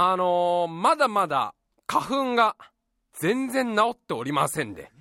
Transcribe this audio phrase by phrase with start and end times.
[0.00, 1.54] あのー、まだまだ
[1.88, 2.54] 花粉が
[3.14, 4.92] 全然治っておりませんで、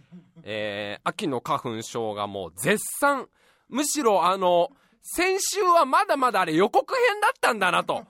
[0.42, 3.28] えー、秋の花粉症がもう絶賛、
[3.70, 4.72] むしろあの、
[5.04, 8.06] 先週はまだまだあれ予告編だったんだなと。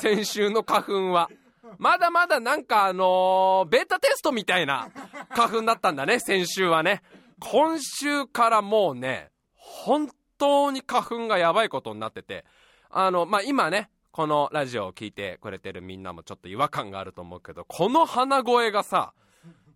[0.00, 1.30] 先週の花粉は。
[1.78, 4.90] まだまだなんかあの、ベータテストみたいな
[5.30, 7.02] 花粉だったんだね、先週はね。
[7.38, 10.08] 今週からもうね、本
[10.38, 12.44] 当に花粉がやばいことになってて、
[12.90, 19.12] あの、ま、今ね、このラジオを聴いてくれてるみんなもちょっと違和感があると思うけど、この鼻声がさ、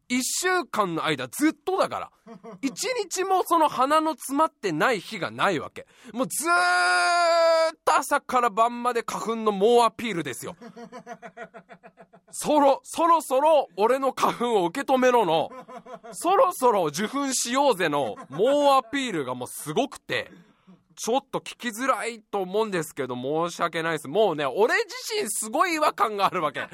[0.09, 2.11] 一週間の間ずっとだから。
[2.63, 5.87] 一日もその鼻の詰まってない日がないわけ。
[6.15, 6.55] もうずーっ
[7.85, 10.57] と朝から晩まで花粉の猛アピールですよ。
[12.31, 15.51] そろ、そろそろ俺の花粉を受け止めろの、
[16.13, 20.31] そろそろ受粉しようぜの猛アピールがもうすごくて。
[20.97, 24.09] ちょっと聞きづらいと思うんですけど、申し訳ないです。
[24.09, 26.61] もうね、俺自身すごい違和感があるわけ。
[26.61, 26.69] こ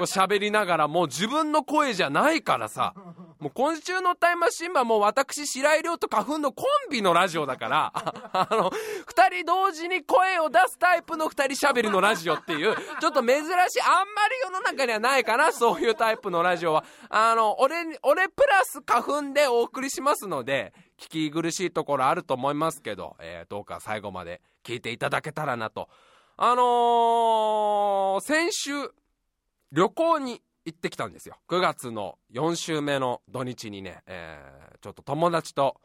[0.00, 2.94] う喋りながら、もう自分の声じゃないからさ。
[3.38, 8.70] もう今週のタイムマシンはもう私、白井亮と花粉のコンビのラジオだから、あの、
[9.06, 13.46] 二人同時に声を出すタイプの二人喋りのラジオっていう、ちょっと珍しい、
[13.82, 16.84] あんまり世の中にはないかな、そういうタイプのラジオは。
[17.10, 25.88] あの、俺、俺プラス花粉でお送りしますので、聞き苦しいところあると思いますけど、えー、どうか最後まで聞いていただけたらなと。
[26.36, 28.70] あのー、先週、
[29.72, 31.36] 旅行に行ってきたんですよ。
[31.48, 35.80] 9月の4週目の土日にね、えー、ちょっと友達と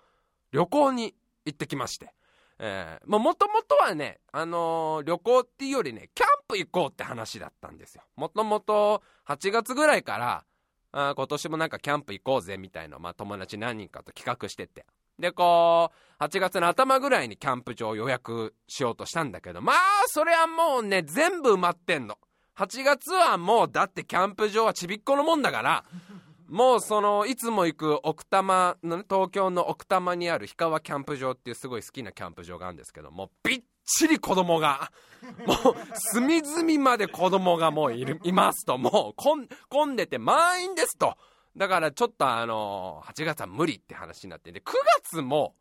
[0.52, 2.14] 旅行に行ってきまして。
[2.60, 8.04] えー、もともとはね、あのー、旅行っていうよりね、キャンプ行こうって話だったんですよ。
[8.16, 10.46] もともと8月ぐらいから、
[10.92, 14.86] あ今年もなんかキャンプ行こうぜみたいな、まあ、友達何人かと企画してて。
[15.24, 19.76] で、こう、8月の頭ぐらいにキャンプ場予約しようとしたんだけど、まあ、
[20.08, 22.18] それはもうね、全部埋まってんの。
[22.58, 25.86] 8月はもう、だってキャンプ場はちびっこのもんだから、
[26.50, 34.92] もうその、いつも行く奥多摩の、ね、東京の奥多摩にある氷川キャンプ場っていうすごい好きなキャンプ場があるんですけども、びっちり子供が、
[35.48, 41.16] もう、隅々まで子供がもういる、いますと、もう、こん、混んでて満員ですと。
[41.56, 44.64] だからちょっとあの8月は無理って話になってで、9
[45.04, 45.56] 月も、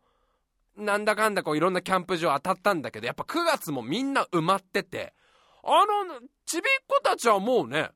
[0.75, 5.13] なんだかんだこういろんなキャンプ場当たったんだけど、やっぱ9月もみんな埋まってて、
[5.63, 7.91] あの、ちびっ子たちはもうね、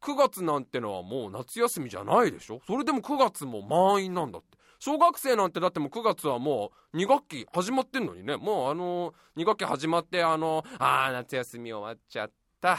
[0.00, 2.60] 9月なんてのはもう夏休みじゃないでしょ？
[2.66, 4.58] それでも9月も満員なんだって。
[4.78, 12.30] 小学生なんてだってもう9月はもう2学期始まってんのにね、もうあの2学期始まってあの、ああ、夏休み終わっちゃっ
[12.60, 12.78] た。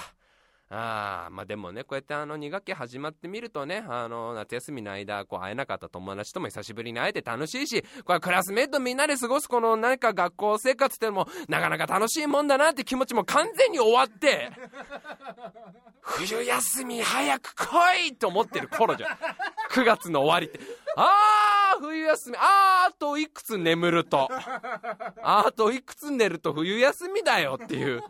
[0.70, 14.52] ああ、まあでもね、こうやってあの2学期始まってみるとね、あの、夏休みの間、こう会えなかった友達とも久しぶりに会えて楽しいし、これクラスメートみんなで過ごすこの何か学校生活ってのも、なかなか楽しいもんだなって気持ちも完全に終わって、
[16.02, 19.18] 冬休み早く来いと思ってる頃じゃん。
[19.72, 20.59] 9月の終わりって。
[20.98, 24.30] あー、冬休み、あー、あといくつ眠ると。
[25.22, 28.04] あといくつ寝ると冬休みだよっていう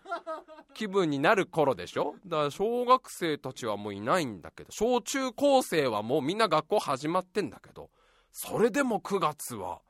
[0.73, 2.15] 気分になる頃でしょ？
[2.25, 7.89] だから小学生たちはもういないんだけど、小中高生はもうみんな学校始まってんだけど、
[8.31, 9.81] それでも9月は、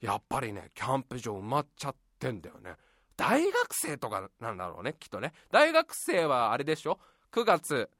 [0.00, 2.76] やっぱりね、キャンプ場埋まっちゃってんだよね。
[3.16, 5.32] 大学生とかなんだろうね、きっとね。
[5.50, 7.00] 大学生はあれでしょ
[7.32, 7.90] ?9 月、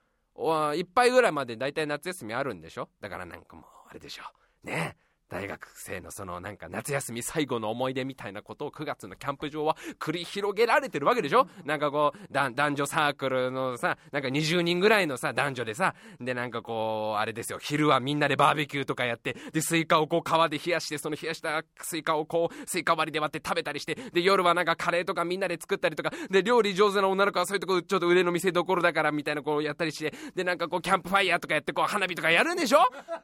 [0.76, 2.88] いっぱいぐらいまで大体夏休みあるんでしょ？
[3.00, 4.22] だからなんかもう、あれでしょ
[4.64, 4.66] う。
[4.66, 4.96] ね
[5.28, 11.46] 大学生のそのなんか夏休み最後の思い出みたいなことを9月のキャンプ場は繰り広げられてるわけでしょ？
[11.64, 32.78] なんかこう、男女サークルのさ、なんか20人ぐらいのさ、男女でさ、でなんかこう、あれですよ、昼はみんなでバーベキューとかやって、で、スイカをこう川で冷やして、その冷やしたスイカをこう、スイカ割りで割って食べたりして、で、夜はなんかカレーとかみんなで作ったりとか、で、料理上手な女の子はそういうとこちょっと腕の見せ所だからみたいなこうやったりして、で、なんかこう、キャンプファイヤーとかやってこう、花火とかやるんでしょ？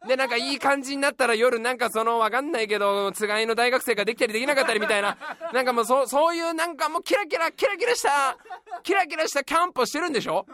[0.06, 5.16] で、なんかいい感じになったら夜なんかその、わかんないけど、つがいの大学生ができたりできなかったりみたいな、
[5.54, 8.36] なんかもうそそういうなんかもうキラキラ、キラキラした、
[8.82, 10.44] キラキラしたキャンプをしてるんでしょ？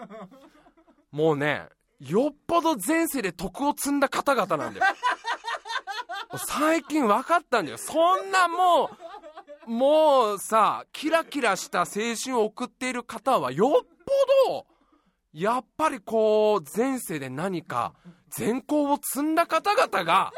[1.11, 1.67] もうね、
[1.99, 4.95] よっぽど前世で徳を積んだ方々なんだよ。
[6.47, 7.79] 最近分かったんだよ。
[7.79, 8.91] そんなも
[9.67, 11.87] う、もうさ、キラキラした青
[12.23, 13.87] 春を送っている方はよっ
[14.47, 14.67] ぽど、
[15.33, 17.95] やっぱりこう、前世で何か
[18.31, 20.33] 善行を積んだ方々が、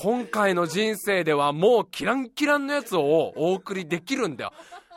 [0.00, 4.52] 今回の人生ではもうキランキランのやつをお送りできるんだよ。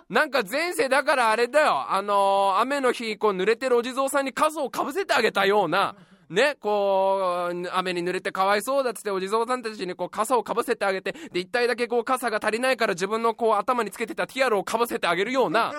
[0.09, 1.91] なんか前世だからあれだよ。
[1.91, 5.95] あのー、雨の日、こう濡れてるお地蔵さんに数をかぶせてあげたような、
[6.29, 15.73] ね、こう、雨に濡れてかわいそうだっつってお地蔵さんたちにこう傘をかぶせてあげて、で、一体だけこう傘が足りないから自分のこう頭につけてたティアラをかぶせてあげるような、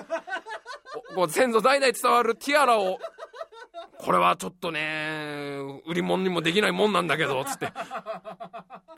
[1.14, 2.98] こう先祖代々伝わるティアラを、
[3.98, 7.72] これはちょっとね、売り物にもできないもんなんだけど、つって。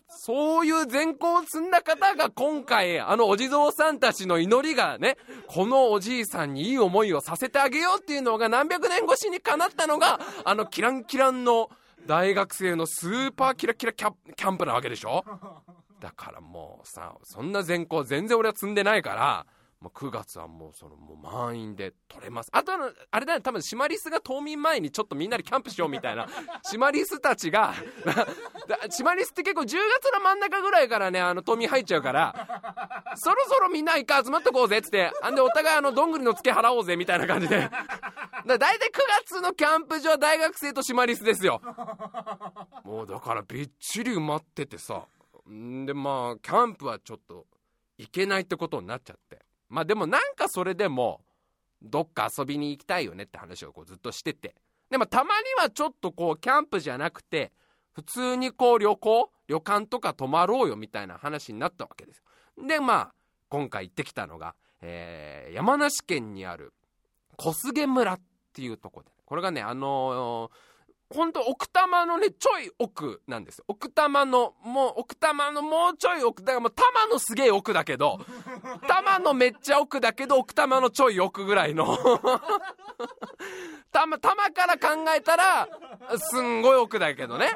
[0.08, 11.68] そういう善行を積んだ方が今回、あのお地蔵さんたちの祈りがね、このおじいさんにいい思いをさせてあげようっていうのが何百年越しに叶ったのが、あのキランキランの
[12.06, 15.24] 大学生のスーパーキラキラキャキャンプなわけでしょ？
[16.00, 19.46] だからもうさ、そんな善行全然俺は積んでないから、
[19.84, 22.48] まあ、9月はもうそのもう満員で取れます。
[22.52, 26.26] あとはあれだよ多分シマリスが冬眠前にちょっとみんなでキャンプしようみたいな。
[26.64, 27.74] シマリスたちが
[28.88, 29.76] シマリスって結構10月
[30.14, 37.68] の真ん中ぐらいからねあの冬眠入っちゃうからそろそろみんな一回集まっとこうぜっつってあんでお互いあのどんぐりのツケ払おうぜみたいな感じで。
[38.46, 38.92] だ大体9
[39.26, 41.60] 月のキャンプ場は大学生とシマリスですよ。
[42.84, 45.04] もうだからびっちり埋まっててさ。
[45.50, 47.46] んでまあキャンプはちょっと
[47.98, 49.43] 行けないってことになっちゃって
[49.74, 51.20] まあでもなんかそれでも
[51.82, 54.54] どっか遊びに行きたいよねって話をこうずっとしてて。
[54.88, 57.50] でもたまにはちょっとこうキャンプじゃなくて
[57.92, 62.22] 普通にこう旅行旅館とか泊まろうよみたいな話になったわけです。
[62.56, 63.14] よでまあ
[63.48, 66.72] 今回行ってきたのが、えー、山梨県にある
[67.36, 68.20] 小菅村っ
[68.52, 69.10] ていうとこで。
[69.26, 70.73] これがねあのー
[71.14, 73.64] 本当奥多摩のね、ちょい奥なんですよ。
[73.68, 78.18] 奥多摩の、もう奥多摩のもうちょい奥、だからもう多摩のすげえ奥だけど、
[78.88, 81.96] 多摩のめっちゃ奥だけど、奥多摩のちょい奥ぐらいの
[83.92, 85.68] 多摩、多摩から考えたら、
[86.18, 87.52] すんごい奥だけどね。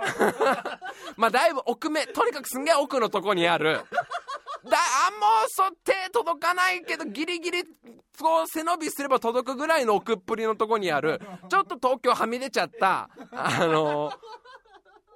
[1.17, 3.85] まあだいぶ奥目、とにかくすんげえ奥のとこにある、だ
[4.77, 7.63] あもうそ手届かないけどギリギリ
[8.19, 14.13] こう背伸びすれば届くぐらいの奥っぷりのとこにあるちょっと東京はみ出ちゃったあの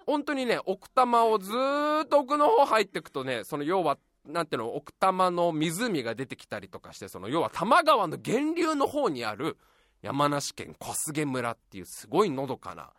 [0.07, 1.51] 本当にね奥多摩をず
[2.05, 9.57] っと奥の方入ってくとねその要はなんていうの奥多摩の湖が出てきたりとかしてその要は多摩川の源流の方にある
[10.03, 12.91] 山梨県小菅村っていうすごいのどかな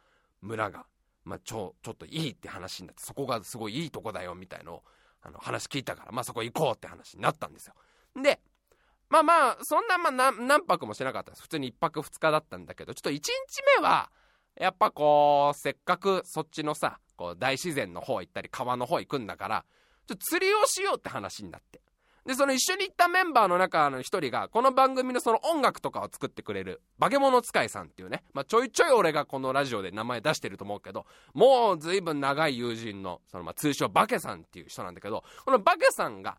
[0.41, 0.85] 村が、
[1.23, 4.83] まあ、ちょちょっといいって話になってそこがすごいいいとこだよみたいのを
[5.23, 7.73] あの話聞いたから、まあそこ行こうって話になったんですよ。
[8.21, 8.39] で、
[9.09, 11.43] まあまあ、そんな、ま何何泊もしなかったです。
[11.43, 13.29] 普通に1泊2日だったんだけど、ちょっと1日
[13.77, 14.09] 目は、
[14.59, 19.65] やっぱこう、せっかくそっちのさ、こう大自然の方行ったり川の方行くんだから、
[20.07, 21.82] ちょっと釣りをしようって話になって。
[22.25, 36.37] で、その一緒に行ったメンバーの中の一人が、この番組のその音楽とかを作ってくれる、化け物使いさんっていうね、まあ、ちょいちょい俺がこのラジオで名前出してると思うけど、もう随分長い友人の、そのまあ通称化けさんっていう人なんだけど、この化けさんが、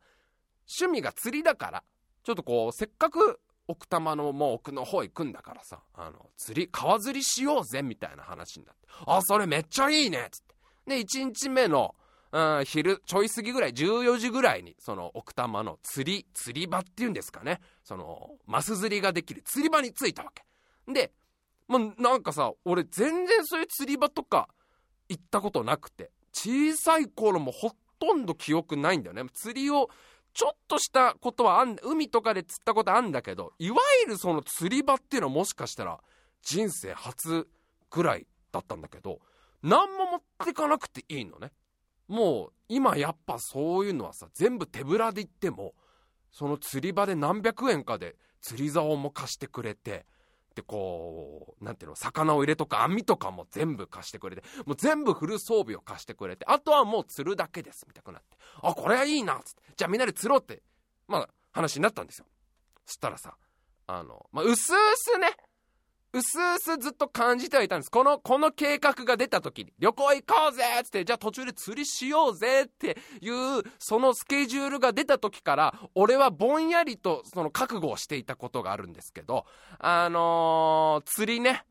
[0.80, 1.82] 趣味が釣りだから、
[2.22, 3.38] ちょっとこう、せっかく
[3.68, 8.88] 奥多摩のもう奥の方行くんだからさ、あの、釣り、川釣りしようぜ、みたいな話になって。
[9.06, 10.54] あ、それめっちゃいいねっつって。
[10.86, 11.94] で、1日目の、
[12.34, 17.60] うん、昼、ちょい過ぎぐらい、14時ぐらいに、その奥多摩の釣り、釣り場っていうんですかね。
[17.84, 20.44] その、マス釣りができる釣り場に着いたわけ。
[20.92, 21.12] で、
[21.68, 24.48] もうなんかさ、俺全然そういう釣り場とか
[25.08, 27.70] 行ったことなくて、小さい頃もほ
[28.00, 29.22] とんど記憶ないんだよね。
[29.32, 29.88] 釣りを
[30.32, 36.00] ちょっとしたことはあん、海とかで釣ったことあんだけど、いわゆるその釣り場っていうのはもしかしたら
[36.42, 37.46] 人生初
[37.90, 39.20] ぐらいだったんだけど、
[39.62, 41.52] 何も持ってかなくていいのね。
[42.08, 45.74] もう今やっぱそういうのはさ全部手ぶらで行っても
[46.30, 50.04] その釣り場で何百円かで釣り竿も貸してくれて
[50.54, 60.62] でこうなんていうの魚を入れとか網とかも全部貸してくれてもう全部フル装備を貸してくれてあとはもう釣るだけですみたいになってあこれはいいなっつってじゃあみんなで釣ろうって
[61.08, 62.26] まあ話になったんですよ。
[62.86, 63.36] そしたらさ
[63.86, 65.28] あのまあうすうすね
[66.14, 67.90] 薄々ずっと感じてはいたんです。
[67.90, 79.44] この、この計画が出た時に、旅行行こうぜつって、じゃあ途中で釣りしようぜっていう、そのスケジュールが出た時から、俺はぼんやりとその覚悟をしていたことがあるんですけど、
[79.80, 81.64] あのー、釣りね、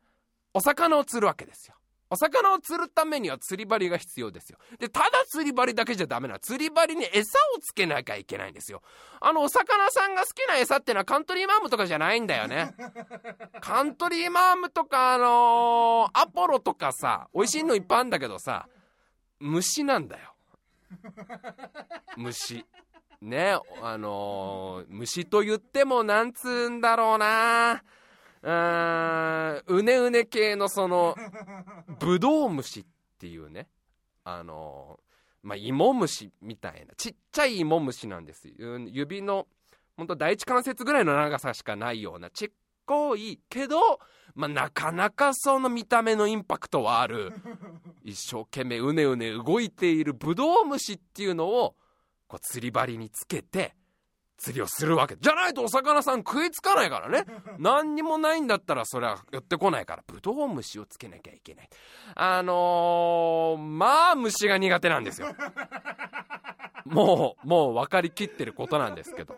[0.54, 1.76] お魚を釣るわけですよ。
[2.14, 4.60] お魚を釣るためには釣り針が必要ですよ。
[4.78, 6.38] で、ただ釣り針だけじゃダメな。
[6.38, 8.84] 釣り針に餌をつけなきゃいけないんですよ。
[9.20, 12.76] あの、お魚さんが好きな餌ってのはカントリーマームとかじゃないんだよね。
[13.62, 18.68] カントリーマームとか、あのー、アポロとかさ、美味しいのいっぱいあるんだけどさ、
[19.40, 20.36] 虫なんだよ。
[22.16, 22.64] 虫。
[23.22, 27.82] ね、あのー、虫と言ってもなんつうんだろうな
[28.44, 31.16] うねうね系のその、
[32.00, 32.86] ブドウ虫っ
[33.18, 33.70] ていうね、
[34.24, 35.00] あの、
[35.42, 38.50] まあ、芋虫みたいな、ちっちゃい芋虫なんです。
[38.58, 39.48] 指の、
[39.96, 42.52] ほんと第一関節ぐらいの長さしかないような、ちっ
[42.86, 43.80] こいけど、
[44.36, 47.32] まあ、なかなかその見た目のインパクトはある、
[48.04, 51.76] 一生懸命うねうね動いているブドウ虫っていうのを、
[52.28, 53.76] こう釣り針につけて、
[54.44, 55.16] 釣りをするわけ。
[55.16, 57.26] じゃないとお魚さん食いつかないからね。
[57.58, 61.70] 何にもないんだったらそれは寄ってこないから、ブドウ虫をつけなきゃいけない。
[62.16, 65.34] あのー、まあ虫が苦手なんですよ。
[66.86, 69.36] もう、もう分かりきってることなんですけど。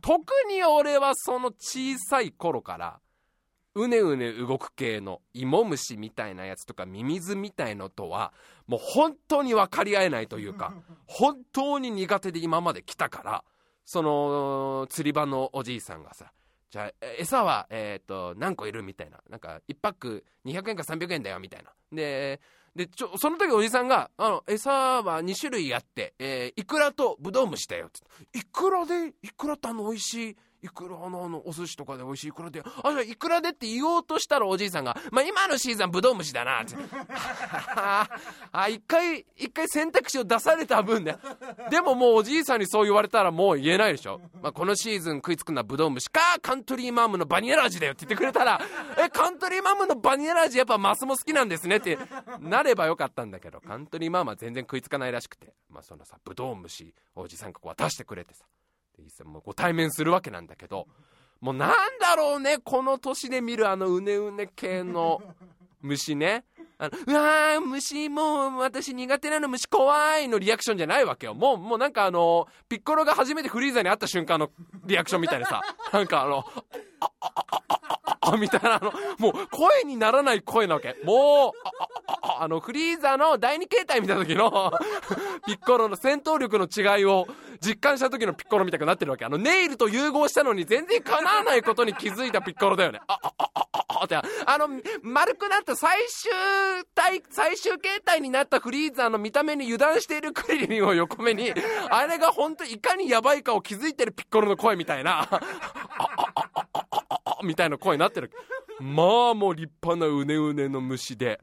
[0.00, 3.00] 特に俺はその小さい頃から、
[3.74, 8.32] うねうね動く系の芋虫みたいなやつとかミミズみたいのとは
[8.66, 10.74] もう本当に分かり合えないというか
[11.06, 13.44] 本当に苦手で今まで来たから
[13.90, 16.30] その釣り場のおじいさんがさ
[16.70, 19.18] じゃあ餌はえっ、ー、と何個いるみたいな。
[19.28, 21.72] なんか1パック200円か300円だよみたいな。
[21.90, 22.40] で
[22.76, 28.38] でちょその時おじさんがあの餌は2種類あって、えー、イクラとブドウ虫だよって。
[28.38, 30.36] イクラでイクラってあの美味しい。
[30.62, 36.74] いくらのあの、お寿司とかで美味しいいくらで、あ、じゃいくらでって言おうとしたらおじいさんが、まあ、今のシーズンブドウ虫だな、って。
[38.52, 41.16] あ、一回、一回選択肢を出された分で。
[41.70, 44.20] でももうおじいさんにそう言われたらもう言えないでしょ。
[44.42, 48.60] まあ、このシーズン食いつくのはブドウ虫か、カントリーマームのバニラ味だよって言ってくれたら、
[48.98, 51.98] え、カントリーマームのバニラ味やっぱマスも好きなんですねって
[52.40, 58.44] なればよかったんだけど、カントリーマームは全然食いつかないらしくて、まあ、そのさ、ブドウ虫、おじさんがこう渡してくれてさ。
[59.24, 60.86] もうご対面するわけなんだけど、
[61.40, 65.22] もうなんだろうね、この年で見るあのうねうね系の
[65.80, 66.44] 虫ね。
[66.78, 71.34] あのうわー、虫、もう私苦手なの虫怖いのリアクションじゃないわけよ。
[71.34, 74.50] もう、もうなんかあの、ピッコロが初めてフリーザに会った瞬間の
[74.86, 75.60] リアクションみたいなさ、
[75.92, 76.44] なんかあの、
[77.00, 80.96] あ、あ、あ、あ、あ、あ、みたいなあの、もう声にならない声なわけ。
[81.04, 81.72] もう、あ、
[82.06, 84.72] あ、あ、あの、フリーザーの第二形態見た時の
[85.46, 87.26] ピッコロの戦闘力の違いを
[87.60, 89.24] 実感した時のピッコロみたくなってるわけ。
[89.24, 93.00] あの、ネイルと融合したのに全然叶わないことに気づいたピッコロだよね。
[93.06, 94.68] あ、あ、あ、あ、あ、って、あの、
[95.02, 96.30] 丸くなった最終
[96.94, 101.52] 体、最終形態になったフリーザーの見た目に油断しているクリリンを横目に、
[101.90, 105.40] あれが本当いかにやばいかを気づいてるピッコロの声みたいな、あ、
[107.42, 108.30] みたいな声になってる。
[108.80, 111.40] まあもう立派なうねうねの虫で。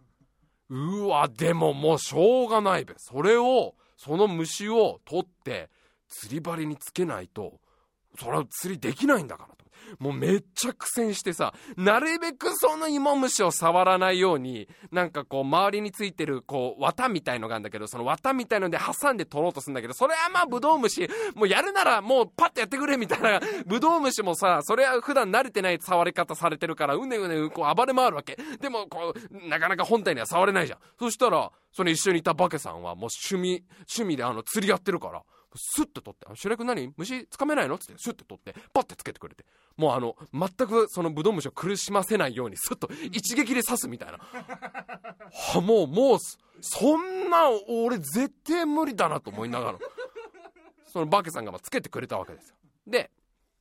[0.69, 2.93] うわ、でももうしょうがないべ。
[2.97, 5.69] それを、その虫を取って、
[6.09, 7.59] 釣り針につけないと、
[8.19, 9.65] それは釣りできないんだからと。
[9.99, 28.37] もうめっちゃ苦戦してさ、なるべくその芋虫を触らないように、なんかこう周りについてるこう綿みたいのがあるんだけど、その綿みたいので挟んで取ろうとするんだけど、それはまあブドウ虫、もうやるならもうパッとやってくれみたいな、ブドウ虫もさ、それは普段慣れてない触り方されてるから、うねうねこう暴れ回るわけ。
[28.59, 30.79] でもこう、なかなか本体には触れないじゃん。
[30.99, 35.23] そしたら、その一緒にいたバケさんはもう趣味、趣味であの釣りやってるから、
[35.55, 36.93] スッと取って、白く何？
[36.97, 37.77] 虫つかめないの？
[37.77, 39.45] つって、シュッて取って、パッてつけてくれて。
[39.75, 44.17] もうあの、全くそのブドウ虫を苦しませないように、スッと一撃で刺すみたいな。
[44.17, 46.17] は、もう、もう、
[46.61, 49.79] そんな、俺絶対無理だなと思いながら。
[50.85, 52.55] そのバケさんがまつけてくれたわけですよ。
[52.87, 53.11] で、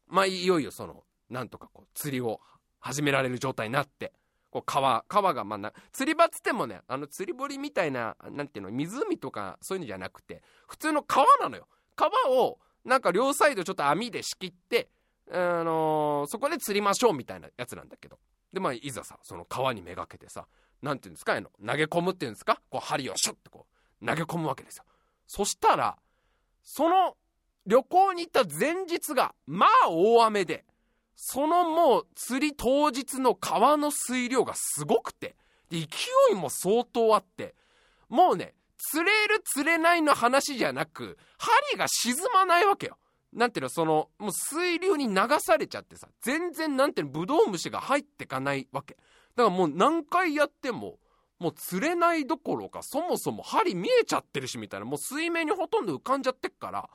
[0.08, 2.40] まあ、いよいよその、なんとかこう、釣りを
[2.78, 4.12] 始められる状態になって、
[4.50, 11.66] こう川、川がまあな、釣り場つってもね、あの釣り堀みたいな、なんていうの、湖とかそういうのじゃなくて、普通の川なのよ。
[11.96, 14.88] 川をなんか両サイドちょっと網で仕切って、
[15.32, 18.18] あのー、そこで釣りましょうみたいなやつなんだけど。
[18.52, 20.46] で、まあ、いざさ、その川にめがけてさ、
[20.82, 22.60] なんていうんですか、あの、投げ込むっていうんですか？
[22.70, 23.66] こう、針をシュッてこ
[24.00, 24.84] う、投げ込むわけですよ。
[25.26, 25.98] そしたら、
[26.62, 27.16] その
[27.66, 30.64] 旅行に行った前日が、まあ大雨で、
[31.16, 35.34] そのもう釣り当日の川の水量がすごくて、
[35.70, 35.86] で、勢
[36.30, 37.54] いも相当あって、
[38.08, 42.98] もうね、釣れる釣れないの話じゃなく、針が沈まないわけよ。
[43.32, 48.96] なんていうの、その、もう水流に流されちゃってさ、全然なんていうの、ブドウ虫が入ってかないわけ。
[49.34, 50.98] だからもう何回やっても、
[51.38, 56.88] もう釣れないどころか、そもそも針見えちゃってるしみたいな、もう水面にほとんど浮かんじゃってっから、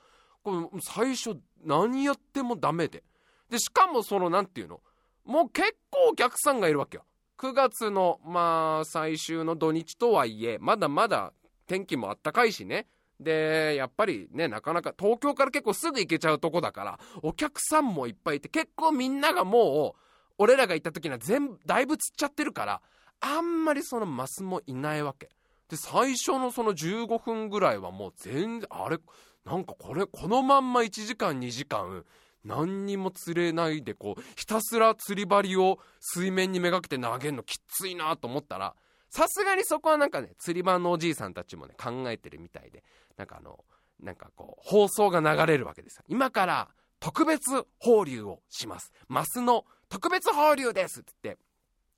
[0.43, 3.03] これ最初何やってもダメで。
[3.49, 4.81] で、しかもその、なんていうの、
[5.25, 7.05] もう結構お客さんがいるわけよ。
[7.37, 11.33] 9月の、まあ、最終の土日とはいえ、まだまだ
[11.71, 12.87] 天気もあったかいしね。
[13.17, 19.99] で、やっぱりね、なかなか東京から結構すぐ行けちゃうとこだから、お客さんもいっぱいいて、結構みんながもう、
[20.37, 22.81] 俺らが行った時には全部、だいぶ釣っちゃってるから、
[23.21, 25.29] あんまりそのマスもいないわけ。
[25.69, 28.97] で、最初のその15分ぐらいはもう全然、あれ、
[29.45, 32.03] なんかこれ、このまんま1時間2時間、
[32.43, 38.75] 何にも釣れないでこう、ひたすら釣り針を水面にめがけて投げるのきついなと思ったら、
[39.11, 42.81] さすがにそこはなんかね、釣り場のおじいさんたちもね、考えてるみたいで、
[43.17, 43.59] なんかあの、
[44.01, 46.03] なんかこう、放送が流れるわけですよ。
[46.07, 46.69] 今から
[47.01, 48.93] 特別放流をします。
[49.09, 51.41] マスの特別放流ですって言って、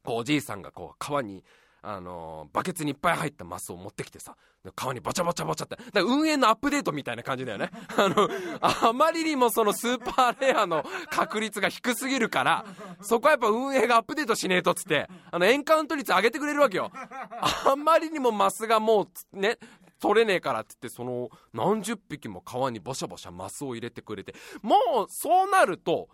[0.03, 1.43] こうおじいさんがこう川に、
[1.86, 4.38] あのバケツにいっぱい入ったマスを持ってきてさ、
[4.74, 7.70] 川にバチャバチャバチャって、運営のアップデートみたいな感じだよね。
[7.98, 8.30] あの、
[8.62, 12.66] あまりにもそのスーパーレアの確率が低すぎるから、
[13.02, 16.90] そこはやっぱ運営がアップデートしねえとっつって、あの、エンカウント率上げてくれるわけよ。
[16.94, 19.58] あんまりにもマスがもう、ね、
[20.00, 26.08] 取れねえからって言って、その、何十匹も川にボシャボシャマスを入れてくれて、もう、そうなると、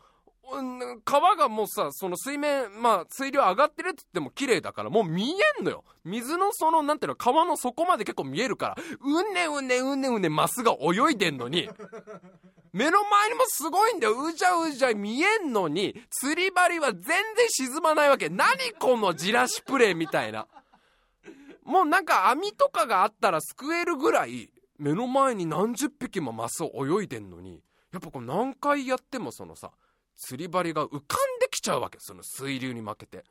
[1.05, 5.83] 川がもうさ、その水面、まあ、水量上がってるって言っても綺麗だから、もう見えんのよ。
[6.03, 11.69] 水のその、なんていうの、川の底まで結構見えるから、うねうねうねうねマスが泳いでんのに、
[12.73, 14.23] 目の前にもすごいんだよ。
[14.23, 17.15] うじゃうじゃ見えんのに、釣り針は全然
[17.49, 18.29] 沈まないわけ。
[18.29, 20.47] 何このじらしプレイみたいな。
[21.63, 29.71] もうなんか網とかがあったら救えるぐらい、目の前に何十匹もマスを泳いでんのに、やっぱこう何回やってもそのさ、
[30.19, 31.97] 釣り針が浮かんできちゃうわけ。
[31.99, 33.23] その水流に負けて。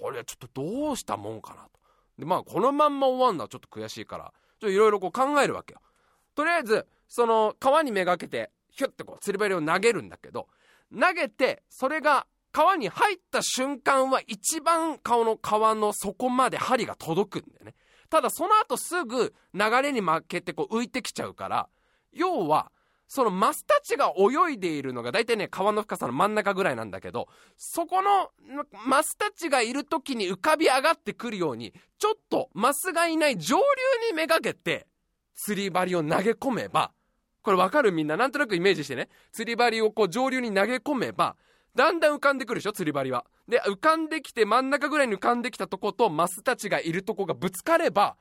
[0.00, 1.70] これちょっとどうしたもんかなと。
[2.18, 5.80] で、まあこのまんま終わんのはちょっと悔しいから、ちょっといろいろこう考えるわけよ。
[6.34, 10.48] とりあえず、その川にめがけて、ひゅってこう釣り針を投げるんだけど、
[10.90, 17.74] 投げて、それが川に入った瞬間は一番顔の川の底まで針が届くんだよね。
[18.10, 21.68] ただその後すぐ流れに負けてこう浮いてきちゃうから、
[22.12, 22.70] 要は、
[23.14, 28.32] そのマスたちが泳いでいるのが大体ね川の深さの真ん中ぐらいなんだけどそこの
[28.88, 33.62] マスたちがいる時に浮かび上がってくるようにちょっとマスがいない上流
[34.10, 34.88] にめがけて
[35.36, 36.90] 釣り針を投げ込めば
[37.42, 38.16] これわかるみんな？
[38.16, 39.08] なんとなくイメージしてね。
[39.30, 41.36] 釣り針をこう上流に投げ込めば
[41.76, 42.72] だんだん浮かんでくるでしょ？
[42.72, 43.26] 釣り針は。
[43.46, 48.16] で浮かんできて真ん中ぐらいに浮かんできたとことマスたちがいるとこがぶつかれば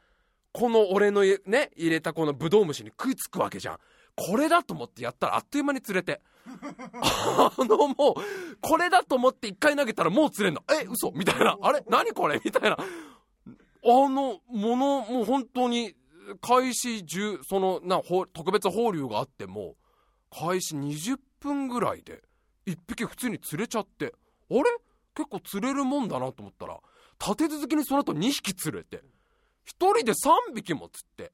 [0.51, 3.77] この俺のね入れたこのブドウ虫に食いつくわけじゃん。
[4.15, 6.21] これだと思ってやったらあっという間に釣れて。
[6.45, 10.61] あのもう、これだと思って一回投げたらもう釣れんの。
[10.69, 11.57] え、嘘みたいな。
[11.61, 11.83] あれ？
[11.89, 12.39] 何これ？
[12.43, 12.77] みたいな。
[12.77, 12.85] あ
[13.85, 15.95] の、もの、もう本当に、
[16.41, 18.01] 開始10、その、な、
[18.33, 19.75] 特別放流があっても、
[20.31, 22.21] 開始20分ぐらいで、
[22.65, 24.13] 一匹普通に釣れちゃって、
[24.49, 24.63] あれ？
[25.15, 26.79] 結構釣れるもんだなと思ったら、
[27.19, 29.03] 立て続けにその後2匹釣れて、
[29.63, 31.31] 一人で3匹も釣って、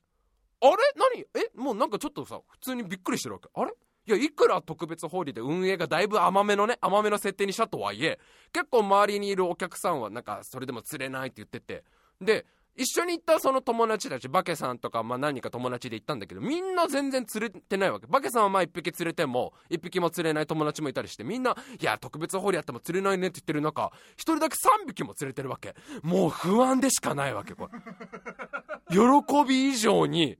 [0.61, 0.75] あれ？
[1.15, 1.25] 何？
[1.41, 1.51] え？
[1.55, 3.49] もうなんかちょっとさ、普通にびっくりしてるわけ。
[3.53, 3.71] あれ？
[4.07, 8.19] いや、いくら特別放流で運営がだいぶ甘めのね、甘めの設定にしたとはいえ、
[8.51, 11.83] 結構周りにいるお客さんはなんかそれでも釣れないって言ってて、
[12.19, 12.45] で、
[12.75, 18.07] 一緒に行ったその友達たち、バケさんとか、まあ何か友達で行ったんだけど、みんな全然釣れてないわけ。
[18.07, 25.75] バケさんはまあ一匹釣れても、一匹も釣れない友達もいたりして、みんな、いや、特別放流やっても釣れないねって言ってる中、一人だけ三匹も釣れてるわけ。
[26.03, 27.79] もう不安でしかないわけ、これ。
[28.89, 30.37] 喜び以上に、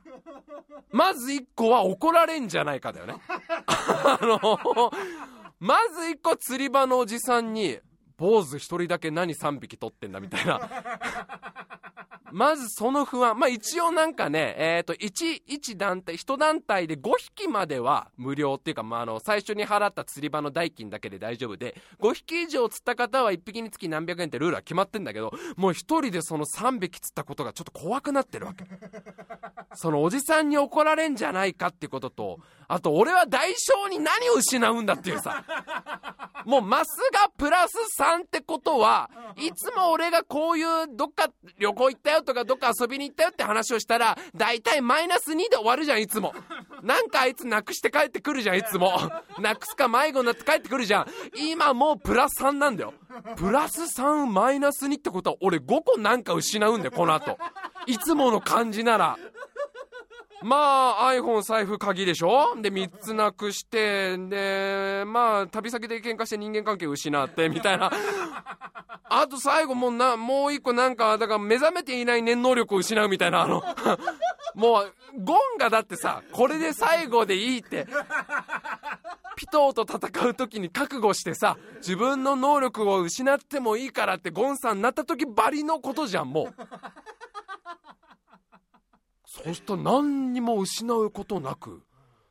[0.90, 3.16] まず一個は怒られんじゃないかだよね。
[3.66, 4.40] あの、
[5.60, 7.78] まず一個釣り場のおじさんに、
[8.22, 10.60] 坊主一人だけ何3匹取ってんだみたいな。
[12.30, 13.38] まずその不安。
[13.38, 28.64] まあ一応なんかね、えっ、と、1、1団体、1団体で5匹までは無料っていうか、まああの、最初に払った釣り場の代金だけで大丈夫で、5匹以上釣った方は1匹につき何百円ってルールは決まってんだけど、もう1人でその3匹釣ったことがちょっと怖くなってるわけ。
[29.74, 32.38] そのおじさんに怒られんじゃないかってことと、
[32.72, 35.44] あと俺は代償に何を失うんだっていうさ。
[36.46, 46.32] もうマスがプラス3ってことは、いつも俺がこういうどっか旅行行ったよとかどっか遊びに行ったよって話をしたら、だいたいマイナス2で終わるじゃん、いつも。
[46.82, 48.90] なんかあいつなくして帰ってくるじゃん、いつも。
[49.38, 51.06] なくすか迷子になって帰ってくるじゃん。
[51.36, 52.94] 今もうプラス3なんだよ。
[53.36, 57.36] プラス3マイナス2ってことは俺5個なんか失うんだよ、この後。
[57.86, 59.18] いつもの感じなら。
[60.44, 62.54] まあ、iPhone、財布、鍵でしょ？
[62.60, 67.90] で、3つなくして、で、まあ、旅先で喧嘩して人間関係失って、みたいな。
[69.14, 73.62] あと最後もうな、もう一個なんか、だから目覚めていない念能力を失うみたいな、あの、
[74.54, 77.86] もう、ゴンがだってさ、これで最後でいいって、
[79.36, 86.54] ピトーと戦う時に覚悟してさ、自分の能力を失ってもいいからってゴンさんになった時ばりのことじゃん、もう。
[89.34, 91.82] そうしたら何にも失うことなく、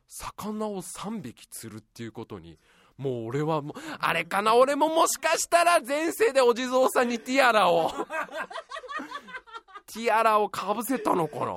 [0.06, 2.58] 魚を3匹釣るっていうことに、
[2.96, 7.90] もう俺はもう、あれかな俺ももしかしたら前世でお地蔵さんにティアラを、
[9.92, 11.56] ティアラをかぶせたのかな。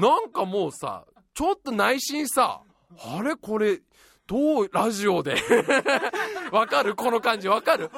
[0.00, 1.04] なんかもうさ、
[1.34, 2.60] ちょっと内心さ、
[3.16, 3.80] あれこれ、
[4.26, 5.36] どうラジオで
[6.50, 6.94] わかる？
[6.96, 7.90] この感じわかる？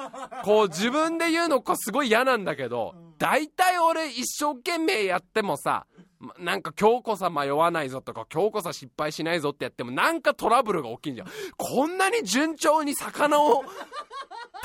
[0.43, 5.85] こう自分で言うのかすごい嫌なんだけど、大体俺一生懸命やってもさ、
[6.37, 11.27] なんか今日こそ迷わないぞとか今日こそ失敗しないぞってやってもなんかトラブルが起きんじゃん。
[11.57, 13.63] こんなに順調に魚を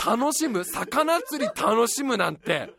[0.04, 2.72] 楽しむ魚釣り楽しむなんて。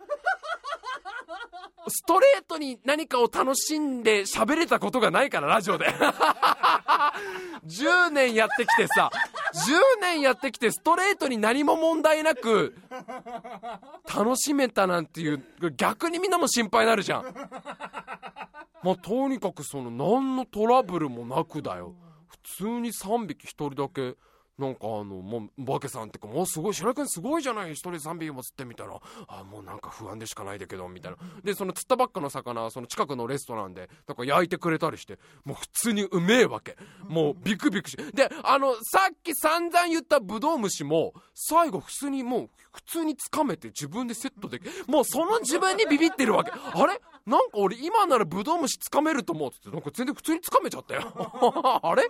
[1.88, 5.86] ストレートに何かを楽しんで喋れたことがないからラジオで。
[7.66, 9.10] 10年やってきてさ
[9.54, 12.76] 10年やってきてストレートに何も問題なく
[14.14, 15.44] 楽しめたなんていう
[15.76, 17.36] 逆にみんなも心配になるじゃん。
[18.84, 21.96] まあとにかくその何のトラブルもなくだよ。
[22.28, 24.16] 普通に3匹1人だけ
[24.58, 31.18] なんかあのもうお化けさんってかもうすごい白井君すごいじゃない一人3匹も釣ってみたらあもうなんか不安でしかないだけどみたいな。
[31.44, 36.78] でその釣ったばっかの魚はその近くのレストランでなんか焼いてくれたりしてもう普通にうめえわけ。
[37.08, 46.52] もうビクビクしであのさっき散々言ったブドウ虫も最後普通にもう普通につかめて自分でセットできもうその自分にビビってるわけ。
[46.52, 47.00] あれ？
[47.26, 51.02] なんか俺今ならブドウ虫つかめると思うっつってなんか全然普通につかめちゃったよ。
[51.84, 52.04] あれ？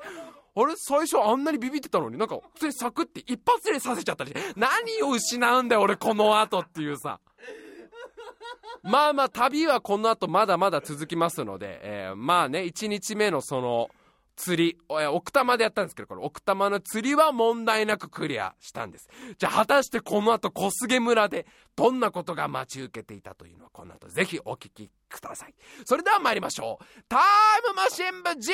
[0.55, 0.73] あれ？
[0.77, 2.17] 最初あんなにビビってたのに。
[2.17, 4.41] なんか普通にサクって一発でさせちゃったりして。
[4.55, 7.19] 何を失うんだよ俺この後っていうさ。
[8.83, 13.89] まあまあ旅はこの後まだまだ続きますので、えー、まあね1日目のその
[14.35, 19.09] 釣り奥多摩でやったんですけどこれ奥多摩の釣りは問題なくクリアしたんです。
[19.37, 25.55] じゃあ果たしてこの後小菅村でどんなことが待ち受けていたというのはこの後ぜひお聞きください。
[25.85, 26.85] それでは参りましょう。
[27.07, 27.19] タイ
[27.67, 28.51] ムマシン部 G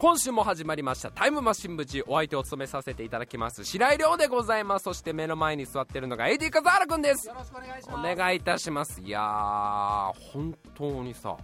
[0.00, 1.10] 今週も始まりました。
[1.10, 3.66] タイムマシン部お相手を務めさせていただきます。
[3.66, 4.84] 白井亮でございます。
[4.84, 7.28] そして目の前に座ってるのが AD 笠原くんです。
[7.28, 8.12] よろしくお願いします。
[8.12, 9.02] お願いいたします。
[9.02, 11.36] いやー本当にさ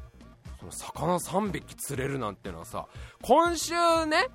[0.58, 2.86] その魚3匹釣れるなんてのはさ
[3.20, 3.74] 今週
[4.06, 4.28] ね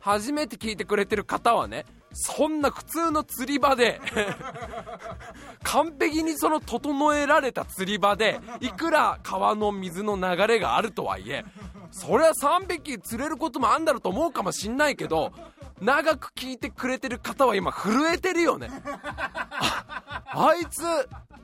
[0.00, 4.00] 初めて聞いてくれてる方はねそんな普通の釣り場で
[5.62, 11.44] 完璧にその整えられた釣り場でいくら川の水の流れがあるとはいえ
[11.90, 15.32] そりゃ3匹釣れることもあんだろうと思うかもしんないけど
[15.80, 18.70] 長く聞いてくれてる方は今震えてるよね。
[18.84, 20.82] ああいつ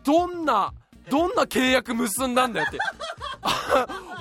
[0.05, 0.73] どんな
[1.11, 2.79] どんな契約結んだんだよって。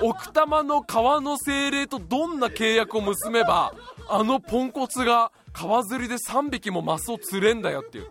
[0.02, 3.72] 奥多摩の川の精霊とどんな契約を結べば
[4.08, 8.10] あのポンコツが川釣りで3匹もマスを釣れんだよっていう。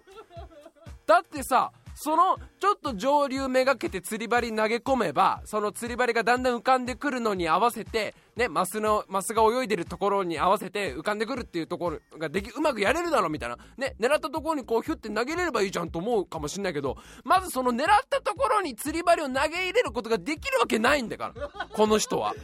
[1.06, 13.58] だってさそのちょっと上流めがけて釣り針投げ込めばその釣り針がだんだん浮かんでくるのに合わせてねマスのマスが泳いでるところに合わせて浮かんでくるっていうところができうまくやれるだろみたいな。
[13.78, 21.68] ね狙ったところにこうヒュッて投げれればいいじゃんと思うかもしんないけどまずその狙ったところに釣り針を投げ入れることができるわけないんだから。
[21.74, 22.36] この人は。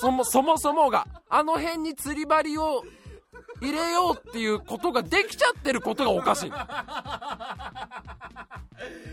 [0.00, 1.06] そもそもそもが。
[1.28, 2.82] あの辺に釣り針を
[3.60, 6.50] 入れようっていうことができちゃってることがおかしい。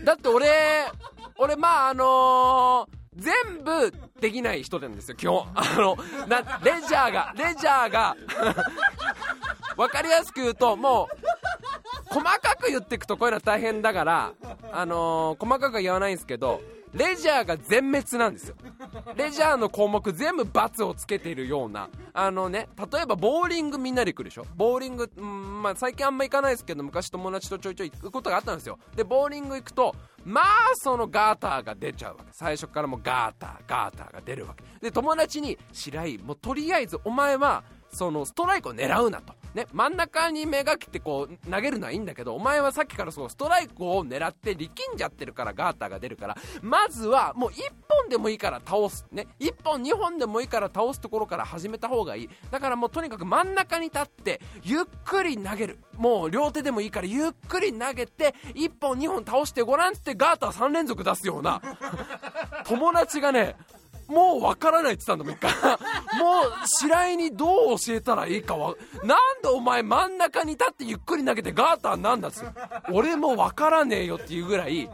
[0.04, 0.46] だって俺
[1.36, 5.48] 俺まああのー、全部できない人なんですよ基本。
[5.54, 8.16] あのなレジャーがレジャーが
[9.76, 11.08] 分かりやすく言うとも
[12.10, 14.32] う細かく言っていくとこういうのは大変だから
[14.72, 16.60] あのー、細かくは言わないんですけど
[16.94, 18.56] レジャーが全滅なんですよ。
[19.16, 21.90] レジャーの項目全部×をつけてるような。
[22.12, 24.46] あのね例えばボーリングみんなで行くでしょ。
[24.54, 28.78] ボーリング、うんまあ、最近あんま行かないですけど昔友達とちょいちょい行くことがあったんですよ。
[28.94, 32.30] でボーリング行くとまあそのガーターが出ちゃうわけ。
[32.32, 34.62] 最初からもガーターガーターが出るわけ。
[34.80, 39.34] で友達に白井もうとりあえずお前はそのストライクを狙うなと。
[39.54, 47.54] ね、真ん中にめがけてこう投げるのはいいんだけどお前はさっきからそうストライクを狙って力んじゃってるからガーターが出るからまずはもう1
[47.88, 49.06] 本でもいいから倒す。
[49.12, 52.30] ね1本2本でもいいから倒すところから始めた方がいい。
[52.50, 55.78] だからもうとにかく真ん中に立ってゆっくり投げる。
[55.96, 61.62] もう両手でもいいからゆっくり投げて1本2本倒してごらんってガーター3連続出すような。
[62.66, 63.56] 友達がね
[64.08, 65.52] もう分からないって言ったんだもん一回。
[66.18, 72.52] もう白井にどう教えたらいいかはなんでお前真ん中に立ってゆっくり投げてガーターなんだっすよ
[72.92, 74.88] 俺も分からねえよっていうぐらい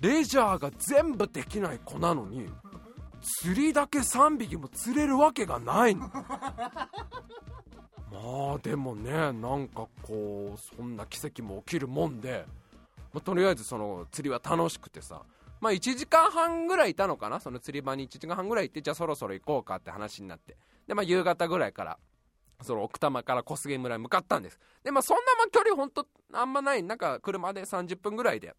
[0.00, 2.48] レジャーが全部できない子なのに
[3.42, 6.10] 釣りだけ3匹も釣れるわけがないの。
[8.10, 12.46] まあでもねなんかこうそんな奇跡も起きるもんで、
[13.12, 15.22] まあ、とりあえずその釣りは楽しくてさ
[15.60, 17.40] まあ1時間半ぐらいいたのかな？
[17.40, 20.56] その釣り場に1時間半ぐらい行ってじゃあそろそろ行こうかって話になって。
[20.86, 21.98] でまあ夕方ぐらいから
[22.62, 24.58] その奥多摩から小菅村に向かったんです。
[24.82, 26.82] でまあそんなま距離ほんとあんまない。
[26.82, 28.54] なんか車で30分ぐらいで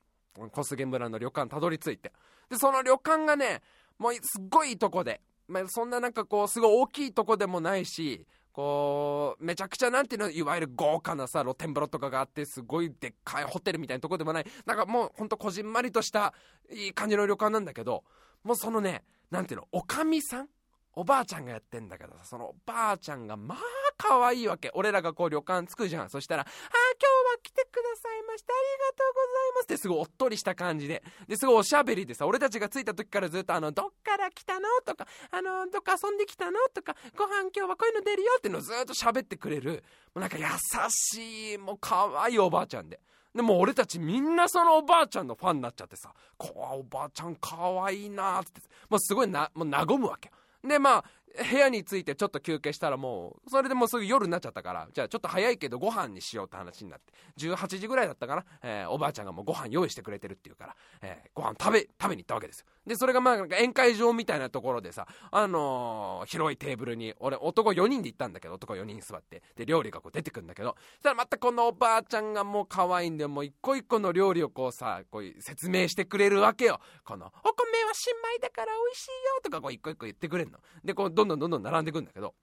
[0.52, 2.12] 小菅村の旅館たどり着いて。
[2.50, 3.62] でその旅館がね
[3.98, 8.26] もうすっごいいいとこで、まあ、そんななんかこうすごい大きいとこでもないし
[8.60, 16.34] こうめちゃくちゃなんていうのいわゆる豪華なさ露天風呂とかがあってすごいでっかいホテルみたいなとこでもないなんかもうほんとこじんまりとした
[16.70, 18.04] いい感じの旅館なんだけど
[18.44, 20.50] もうそのねなんていうのおかみさん
[20.94, 23.58] おばあちゃんがやってんだけどさそのおばあちゃんがまあ
[24.02, 24.72] 可愛いわけ。
[24.74, 26.10] 俺らがこう旅館着くじゃん。
[26.10, 31.04] そしたら「ああ今日は来てくださいましてありがとうございます」ってすごいおっとりした感じで。
[31.28, 39.84] ですごいおしゃべりでさ俺たちが着いた時からずっと「あのどっから来たの?」とか「あのどっか遊んできたの?」とか「ご飯今日はこういうの出るよ」っていうのをずっと喋ってくれる。
[40.16, 40.46] もうなんか優
[40.90, 43.00] しいもう可愛いおばあちゃんで。
[43.36, 50.32] でも俺たちみんなそのおばあちゃんのファンになっちゃってさ「こわおばあちゃん可愛いな」っつってもうすごいなもう和むわけ
[50.64, 51.06] でまあ
[51.38, 62.66] 部屋に着いてちょっと休憩したらもうそれでもうすぐ夜になっちゃったからじゃあちょっと早いけどご飯にしようって話になって18時ぐらいだったかな、えー、おばあちゃんがもうご飯用意してくれてるっていうから、えー、ご飯食べ食べに行ったわけですよ。
[62.90, 69.44] でそれがまあ宴会場みたいなところでさあのー、広いテーブルに俺男4人で行ったんだけど男4人座って。
[69.56, 70.76] で料理がこう出てくるんだけど。
[70.96, 76.80] そしたらまたこのおばあちゃんがもう可愛いんでもう一個一個の料理をこうさこう説明してくれるわけよ。
[77.04, 80.58] この「お米は新米だから美味しいよ」とかこう一個一個言ってくれんの。
[80.84, 82.34] でこうどんどんどんどん並んでくんだけど。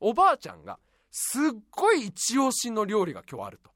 [0.00, 0.78] おばあちゃんが
[1.10, 3.70] すっごい一押しの料理が今日あると。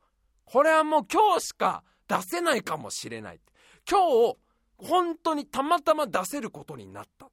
[0.45, 3.41] これはもう今日しか出せないかもしれない。
[3.89, 4.01] 今
[4.33, 4.37] 日
[4.79, 7.29] 本当にたまたま出せることになったっ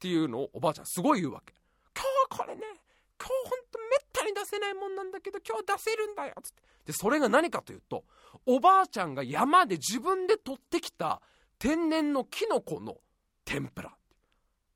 [0.00, 1.54] ていうのをおばあちゃんすごい言うわけ。
[1.96, 2.04] 今
[2.36, 2.62] 日これね。
[3.20, 6.62] 今日本当めったに出せないもんなんだけど今日出せるんだよつって。
[6.86, 8.04] でそれが何かというと
[8.46, 11.20] おばあちゃんが山で自分で取ってきた
[11.58, 12.96] 天然のキノコの
[13.44, 13.94] 天ぷら。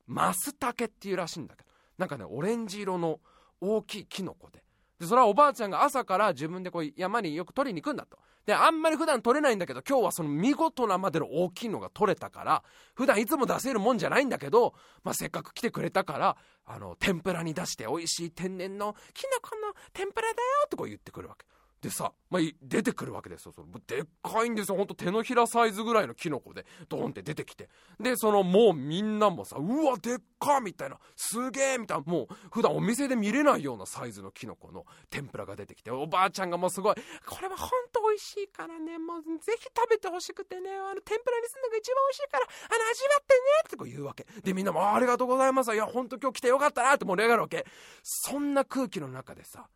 [0.05, 1.69] マスタケっていうらしいんだけど。
[1.97, 3.19] なんかねオレンジ色の
[3.61, 4.63] 大きいキノコで。
[4.99, 8.17] でそれはおばあちゃんが朝から自分でこう山によく取りに行くんだと。
[8.45, 21.45] であんまり普段取れないんだけど今日はその見事なまでの大きいのが取れたから普段いつも出せるもんじゃないんだけど、まあ、せっかく来てくれたからあの天ぷらに出して美味しい天然のきのこの天ぷらだよってこう言ってくるわけ。
[21.83, 23.51] でさ、まあ、出てくるわけですよ。
[23.51, 24.77] そのでっかいんですよ。
[24.77, 27.67] ほんと手のひらサイズぐらいのキノコで、ドーンって出てきて。
[27.99, 44.25] で、そのもうみんなもさ、うわ、でっかみたいな、すげえみたいな、もう普段お店で見れないようなサイズのキノコの天ぷらが出てきて、おばあちゃんがもうすごい、これはほんと美味しいからね、もうぜひ食べてほしくてね、あの天ぷらにするのが一番美味しいから、あの味わってねってこう言うわけ。
[44.41, 45.73] で、みんなもありがとうございます。
[45.73, 47.65] いや、ほんと今日来てよかったなって盛り上がるわけ。
[48.03, 49.67] そんな空気の中でさ、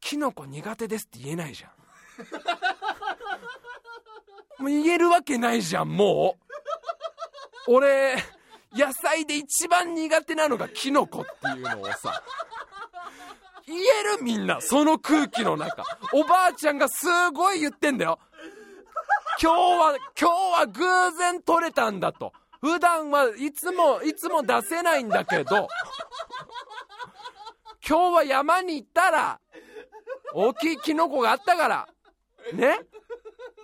[0.00, 1.70] キノコ苦手ですって言えないじゃん。
[4.62, 6.36] もう言えるわけないじゃん、も
[7.68, 7.72] う。
[7.74, 8.16] 俺、
[8.72, 12.22] 野菜で一番苦手なのがキノコっていうのをさ、
[13.66, 13.80] 言え
[14.16, 15.84] るみんな、その空気の中。
[16.12, 18.18] おばあちゃんがすごい言ってんだよ。
[19.42, 22.32] 今日は、今日は偶然取れたんだと。
[22.60, 25.68] 普段はいつも、いつも出せないんだけど、
[27.86, 29.40] 今日は山に行ったら、
[30.34, 31.88] 大きいキノコがあったから、
[32.52, 32.78] ね？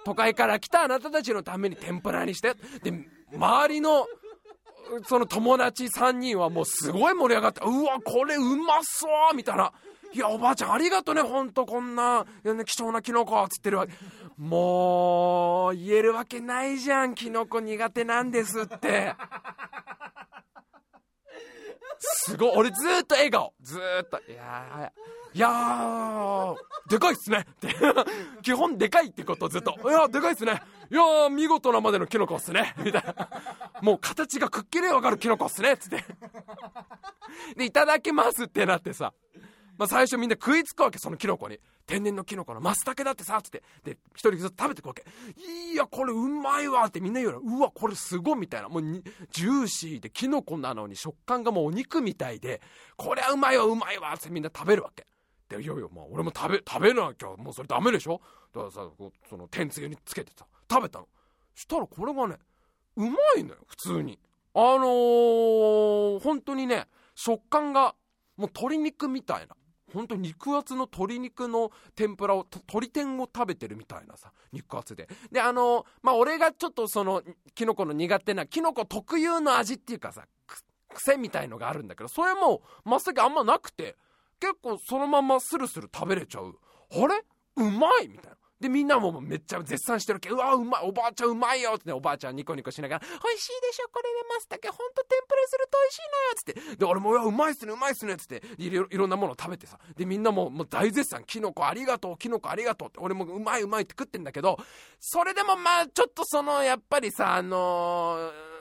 [0.04, 2.54] 都会から来たあなたたちのために天ぷらにして。
[2.82, 2.92] で
[3.34, 4.06] 周りの
[5.06, 9.72] その友達3人はもうすごい盛り上がってうわこれうまそうみたいな。
[10.12, 12.26] いやおばあちゃんありがとねほんとこんな
[12.66, 13.94] 貴重なキノコっつってるわけ。
[14.36, 19.14] もう言えるわけないじゃんキノコ苦手なんですって。
[22.02, 22.52] すごい。
[22.56, 23.54] 俺ずっと笑顔。
[23.62, 24.18] ずっと。
[24.28, 24.92] いや
[25.34, 26.54] いや
[26.88, 27.46] でかいっすね。
[28.42, 29.76] 基本でかいってことずっと。
[29.88, 30.62] いやでかいっすね。
[30.90, 32.74] いや見事なまでのキノコっすね。
[32.78, 33.28] みたいな。
[33.80, 35.72] もう形がくっきりわかるキノコっすね。
[35.72, 36.04] っつって。
[37.56, 39.14] でいただきますってなってさ。
[39.82, 41.58] まあ、最初みんな食いつくわけそのキノコに。
[41.86, 43.64] 天然のキノコのマスタケだってさっつって。
[43.82, 45.04] で一人ずつ食べてくわけ。
[45.72, 48.68] いやこれうまいわってみんな言うのうわこれすごいみたいな。
[48.68, 48.82] もう
[49.32, 52.60] ジューシーでキノコなのに食感がもうお肉みたいで。
[52.96, 55.04] これはうまいわうまいわってみんな食べるわけ。
[55.48, 58.20] でいやいやまあ俺も食べ食べなきゃもうそれダメでしょ？
[58.54, 58.88] だからさ
[59.28, 61.08] その天つゆにつけてさ食べたの。
[61.56, 62.36] したらこれがね
[62.94, 64.20] うまいのよ普通に。
[64.54, 67.96] あのー、本当にね食感が
[68.36, 69.56] もう鶏肉みたいな。
[69.92, 75.08] 本当に肉厚の鶏肉の天ぷらを鶏天を食べてるみたいなさ肉厚で。
[75.30, 77.22] であのまあ俺がちょっとその
[77.54, 80.26] キノコの苦手なキノコ特有の味っていうかさ
[80.94, 83.96] 癖みたいのがあるんだけどそれもまっさきあんまなくて
[84.40, 86.58] 結構そのままスルスル食べれちゃう。
[86.90, 87.24] あれ？
[87.56, 88.08] うまい！
[88.08, 88.36] みたいな。
[88.62, 96.76] で、みんなもめっちゃ絶賛してるけど、うわ、うまい、おばあちゃんうまいよってね、おばあちゃんニコニコしながら、美味しいでしょ、これね、マスタケ、ほんと天ぷらすると美味しいのよつって。
[96.76, 99.80] で、俺も、うわ、うまいっすね、うまいっすね、つって、いろいろんなものを食べてさ。
[99.96, 104.58] で、みんなも、もう大絶賛、キノコありがとう、キノコありがとうって、俺もうまいうまいって食ってんだけど、
[105.00, 108.52] それでもまあ、ちょっとその、やっぱりさ、あのー、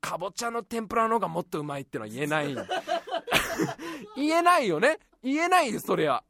[0.00, 2.54] かぼちゃの天ぷらの方がもっとうまいってのは言えない。
[4.16, 4.98] 言えないよね。
[5.22, 6.22] 言えないよ、それは。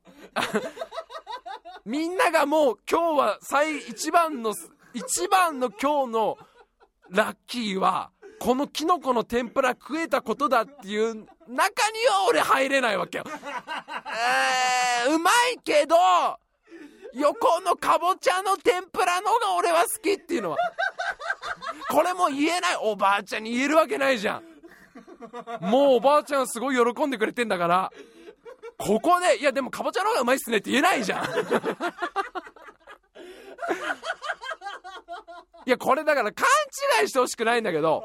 [1.88, 4.52] みんながもう今日は最一番の、
[4.92, 6.38] 一番の今日の
[7.08, 13.24] ラッキーは、このキノコの天ぷら食えたことだっていう中には俺入れないわけよ。
[15.06, 15.96] えー、うまいけど、
[17.14, 20.58] 横のかぼちゃの天ぷらのが俺は好きっていうのは。
[21.88, 22.76] これも言えない。
[22.82, 24.44] おばあちゃんに言えるわけないじゃん。
[25.62, 27.92] もうおばあちゃんすごい喜んでくれてんだから。
[28.78, 31.24] ここで、いやでもかぼちゃの方がうまいっすねって言えないじゃん。
[35.66, 36.46] いや、これだから勘
[37.02, 38.02] 違いしてほしくないんだけど、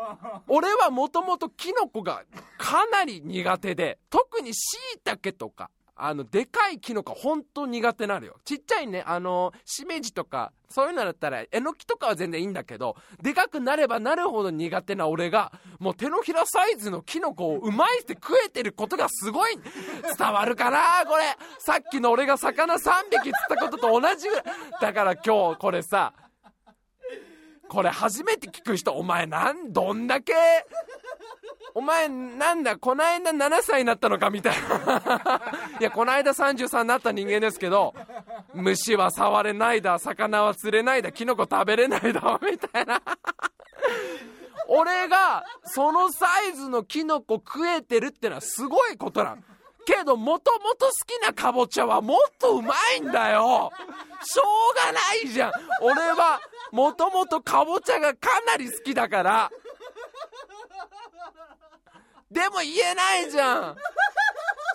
[0.49, 2.23] 俺はもともとキノコが
[2.57, 8.37] かなり苦手で、特にしいたけとか、あの、でかいキノコ本当苦手なのよ。
[8.45, 19.59] ちっちゃいね、あの、しめじとか、そういうのだったら、えのきとかは全然いいんだけど、でかくなればなるほど苦手な俺が、もう手のひらサイズのキノコをうまいって食えてることがすごい、
[20.17, 21.25] 伝わるかなこれ。
[21.59, 22.79] さっきの俺が魚3
[23.11, 24.45] 匹釣ったことと同じぐらい。
[24.81, 26.13] だから今日これさ、
[27.69, 30.33] これ初めて聞く人、お前なん、どんだけ、
[31.75, 35.41] お前なんだ、こないだ7歳になったのかみたいな。
[35.79, 37.93] いや、こないだ33になった人間ですけど、
[38.53, 43.01] 虫は触れないだ、魚は釣れないだ、キノコ食べれないだ、 みたいな。
[44.67, 49.43] 俺が、そのサイズのキノコ食えてるってのはすごいことなの。
[49.85, 53.69] けど、もともと好きなかぼちゃはもっとうまいんだよ
[54.23, 56.39] しょうがないじゃん俺は、
[56.71, 59.51] もともとかぼちゃがかなり好きだから、
[62.33, 63.75] でも言えないじゃん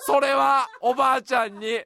[0.07, 1.83] それは、おばあちゃんに。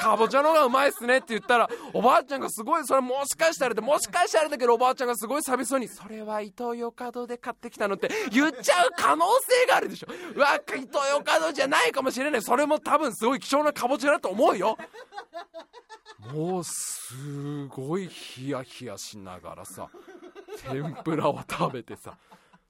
[0.00, 10.08] かぼちゃの方がうまいっすねって言ったら、おばあちゃんがすごい、それもしかしたらで、もしかしたらだけどおばあちゃんがすごい寂しそうに、それは伊東洋華堂で買ってきたのって言っちゃう可能性があるでしょ。
[10.36, 12.42] うわ、伊東洋華堂じゃないかもしれない。
[12.42, 14.78] それも多分すごい貴重なかぼちゃだと思うよ。
[16.32, 19.88] もう、すごいヒヤヒヤしながらさ、
[20.70, 22.16] 天ぷらを食べてさ、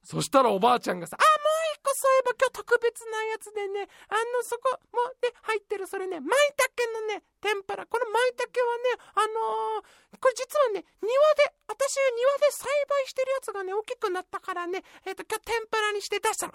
[0.02, 7.86] そしたらおばあちゃんがさ、あ、もう一個そういえば今日特別なやつでね、あの、そこもで入ってるそれね、舞茸のね、天ぷら。
[7.86, 16.52] この舞茸はね、あのー、これ実はね、庭で、私庭で栽培してるやつがね、大きくなったからね、えっ、ー、と、今日天ぷらにして出したの。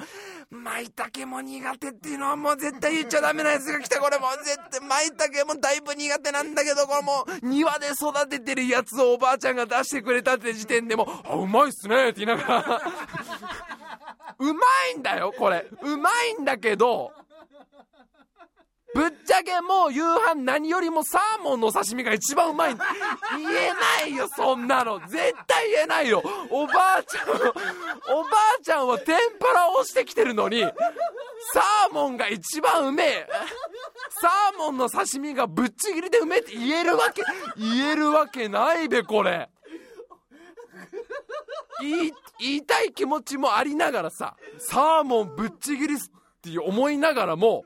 [0.49, 3.99] 舞茸も苦手っていうのはもう絶対言っちゃダメなやつが来た。
[3.99, 12.81] これもう絶対、舞茸もだいぶ苦手なんだけど、これもう庭で育ててるやつをおばあちゃんが出してくれたって時点でもあ、うまいっすねって言いながら
[14.43, 14.61] うま
[14.93, 15.65] いんだよ、これ。
[15.81, 17.13] うまいんだけど、
[18.93, 22.75] ぶっちゃけもう夕飯何よりもサーモンの刺身が一番うまい。
[22.75, 22.83] 言
[23.49, 24.99] えないよ、そんなの。
[24.99, 26.21] 絶対言えないよ。
[26.51, 28.29] おばあちゃん、おば
[28.59, 33.27] あちゃんは天ぷらをしてきてるのに、サーモンが一番うめえ。
[34.21, 37.23] サーモンの刺身がぶっちぎりでうめえって言えるわけ、
[37.57, 39.49] 言えるわけないべ、これ。
[41.83, 47.65] 言い、言いたい気持ちもありながらさ、サーモンぶっちぎりすって思いながらも、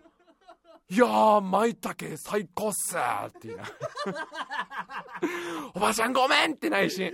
[0.90, 3.64] いやー、舞茸最高っすって言いな。
[5.76, 7.12] おばちゃんごめんって内心。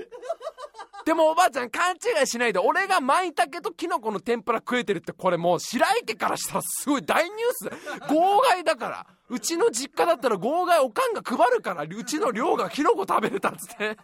[1.05, 9.07] でもおばあちゃん勘違いしないで、俺が舞茸とキノコの天ぷら食えてるってこれもう白池からしたらすごい大ニュース号外だから。
[9.29, 13.97] うちの実家だったら号外おかんが配るから、うちの寮がキノコ食べれたっつって。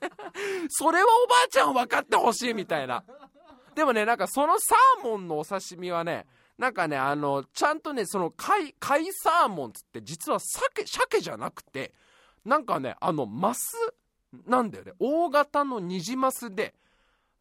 [0.70, 3.04] それはおばあちゃん分かってほしいみたいな。
[3.76, 6.26] でもね、なんかそのサーモンのお刺身はね、
[6.58, 11.94] なんかね、あの、ちゃんとね、その貝、貝サーモンつって実は鮭、鮭じゃなくて、
[12.44, 13.72] なんかね、あの、マス
[14.46, 14.94] なんだよね。
[15.00, 16.74] 大型のニジマスで、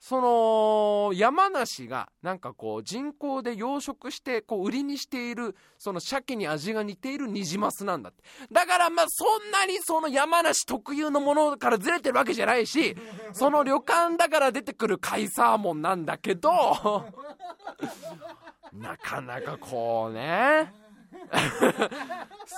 [0.00, 8.22] その山梨がなんかこう人工で養殖してこう売りにしているその鮭に味が似ているニジマスなんだって。
[8.52, 12.96] だからまあそんなにその山梨特有のものからずれてるわけじゃないし
[13.32, 17.04] その旅館だから出てくる海サーモンなんだけど。
[18.72, 20.72] なかなかこうね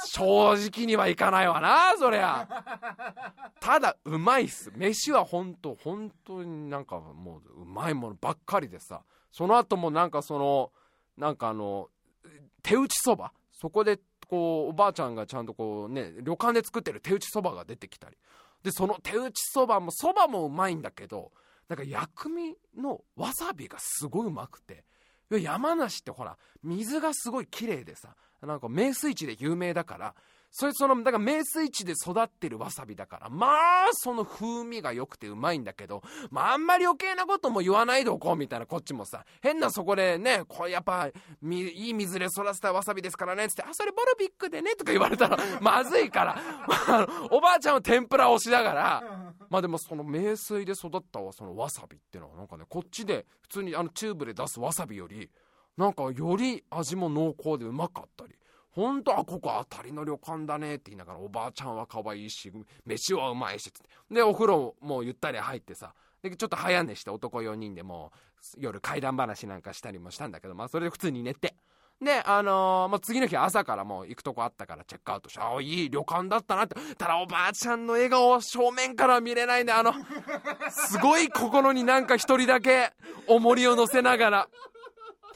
[0.07, 2.49] 正直にはいかないわなそりゃ。
[3.61, 4.71] ただうまいっす。
[4.75, 9.03] 飯は本当本当になんかもううまいものばっかりでさ。
[9.33, 10.73] その後もなんかその
[11.17, 11.89] なんかあの
[12.63, 13.33] 手打ちそば。
[13.53, 18.17] そこでこうおばあちゃんがちゃんとこうね旅館で作ってる手打ちそばが出てきたり。
[18.63, 21.33] でその手打ちそばもそばもうまいんだけど
[21.69, 24.85] なんか薬味のわさびがすごいうまくて。
[25.39, 30.15] 山梨ってほら水がすごい綺麗でさなんか名水地で有名だから
[30.51, 33.29] それそのだから名水地で育ってるわさびだから。
[33.31, 36.03] まあその風味が良くてうまいんだけど。
[36.31, 39.25] まああんまり余計なことも言わないでおこうみたいなこっちもさ。
[39.41, 46.39] 変なそこでねこれやっぱいい水で育てたわさびですからねつってあそれボルビックでねとか言われたら まずいから。
[47.31, 49.33] おばあちゃんは天ぷら推しだから。
[49.49, 55.31] まあでもその名水で育ったそのわさびっていうのはなんかねこっちで普通にあのチューブで出すわさびより
[55.77, 58.35] なんかより味も濃厚でうまかったり
[58.71, 62.53] ほんとあここ当たりの旅館だねって言いながらおばあちゃんは可愛いし
[62.87, 63.81] 飯はうまいしって
[64.15, 65.93] でお風呂もゆったり入ってさ
[66.23, 68.13] でちょっと早寝して男4人でも
[68.59, 71.55] 夜怪談話なんかしたりもしたんだけどまあそれで普通に寝て
[72.03, 76.75] で、あのー、まあ、次の日朝からもう行くとこあったからチェックアウトして、ああ、いい旅館だったなって。
[76.97, 79.73] ただおばあちゃんの笑顔正面から見れないね。
[79.75, 79.93] あの、
[80.71, 82.93] すごい心になんか一人だけ
[83.27, 84.49] 重りを乗せながら、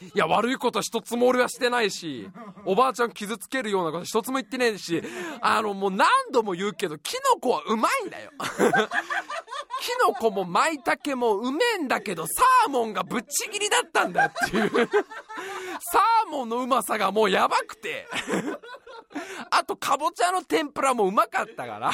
[0.00, 2.28] いや、悪いこと一つも俺はしてないし、
[2.64, 5.02] おばあちゃん傷つけるようなこと一つも言ってねえし、
[5.40, 8.30] あの、もう何度も言うけど、キノコはうまいんだよ。
[9.80, 14.70] キノコも舞茸もうめえんだけど、サーモンがぶっちぎりだったんだよっていう。
[14.70, 18.06] サーモンのうまさがもうやばくて。
[19.50, 21.92] あと、かぼちゃの天ぷらもうまかったから。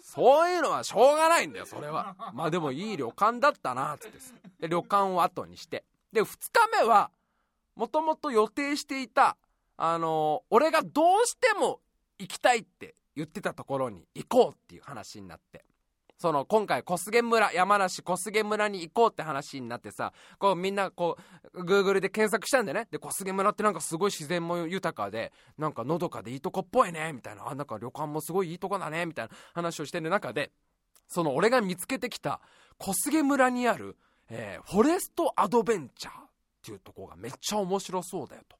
[0.00, 2.16] そういうのはしょうがないんだよ、それは。
[2.34, 4.18] まあでもいい旅館だったな、つって。
[4.60, 5.84] で、旅館を後にして。
[6.12, 7.10] で、2日目は、
[7.74, 9.36] もともと予定していた、
[9.76, 11.80] あのー、俺がどうしても
[12.18, 15.64] 行きたいって言ってたところに行こうっていう話になって。
[16.22, 21.16] その今回小菅村山梨小菅村に行こうって話になってさこうみんなこ
[21.52, 30.52] うグーグルで検索したんでねで小菅村ってなんかすごい自然も豊かでなんかのどかでいいとこっぽいねみたいなあなんか旅館もすごいいいとこだねみたいな話をしてる中で
[31.08, 32.40] その俺が見つけてきた
[32.78, 33.96] 小菅村にある、
[34.30, 36.16] えー、フォレストアドベンチャーっ
[36.64, 38.56] ていうとこがめっちゃ面白そうだよと。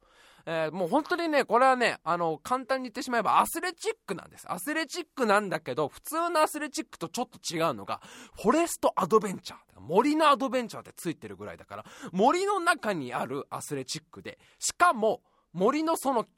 [0.46, 4.50] えー、もう本当にね、これはね、あの、簡単に言ってしまえばアスレチックなんです。
[4.50, 8.00] アスレチックなんだけど、普通のアスレチックとちょっと違うのが、
[8.40, 9.58] フォレストアドベンチャー。
[9.80, 15.22] 森のアドベンチャーってついてるぐらいだから、森の中にあるアスレチックで、しかも、
[15.52, 16.28] 森のその木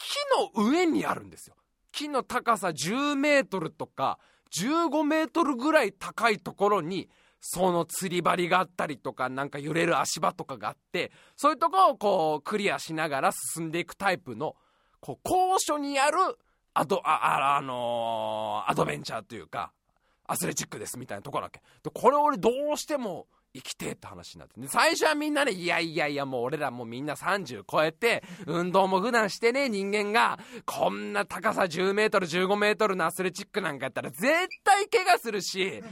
[0.57, 1.57] の上にあるんですよ。
[1.93, 4.19] 木の高さ10メートルとか、
[4.61, 7.09] 15メートルぐらい高いところに、
[7.47, 14.57] その釣り針があったりとか、なんか揺れる足場とかがあって、そういうとこをこう、クリアしながら進んでいくタイプの、
[15.01, 16.17] こう、高所にある、
[16.73, 19.73] アド、あ、あ、あのー、アドベンチャーというか、
[20.27, 21.61] アスレチックですみたいなとこだっけ。
[21.83, 24.61] で、これ俺どうしても生きてって話になって。
[24.61, 34.25] で、最初はみんなね、いやいやいや、もう俺らもうみんな30超えて、運動も普段してね、人間が、こんな高さ10メートル、15メートルのアスレチックなんかやったら、絶
[34.65, 35.83] 対怪我するし、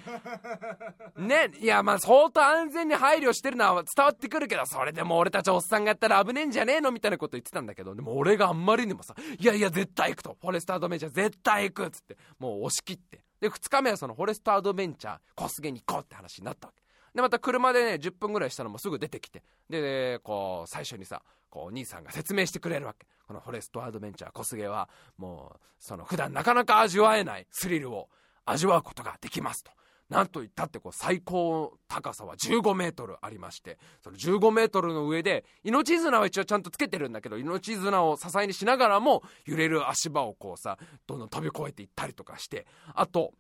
[1.16, 10.36] ね、いや、まあ相当安全に配慮してるのは伝わってくるけど、それでも俺たちおっさんがやったら危ねえんじゃねえのみたいなこと言ってたんだけど、でも俺があんまりにもさ、いやいや、絶対行くと。
[10.40, 13.24] フォレストアドベンチャー絶対行くっつって、もう押し切って。
[13.40, 16.81] で、2日目はそのフォレストアドベンチャー、小菅に行こうって話になったわけ。
[17.14, 23.06] で、また車でね、10分ぐらいしたらもうすぐ出てきて、で、こう、最初にさ、こう、お兄さんが説明してくれるわけ。
[23.26, 24.88] このフォレストアドベンチャー小菅は、
[25.18, 28.08] もう、その普段なかなか味わえないスリルを
[28.44, 29.72] 味わうことができますと。
[30.08, 43.32] なんといったってこう最高高さは15メートルありましてその15メートルの上で命綱は一応ちゃんとつけてるんだけど命綱を支えにしながらも揺れる足場をこうさどんどん飛び越えていったりとかしてあと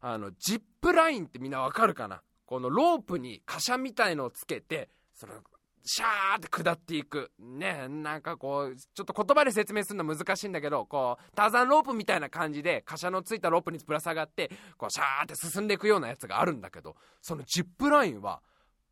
[0.00, 2.22] あのジップラインってみんなわかるかな？
[2.50, 5.34] このロープに貨車みたいのをつけてその
[5.84, 7.30] シャーって下っていく。
[7.38, 18.42] ねなんかこうちょっと言葉で説明するの難しいんだけどこうターザンロープみたいな感じで貨車のついたロープにぶら下がってこうシャーって進んでいくようなやつがあるんだけどそのジップラインは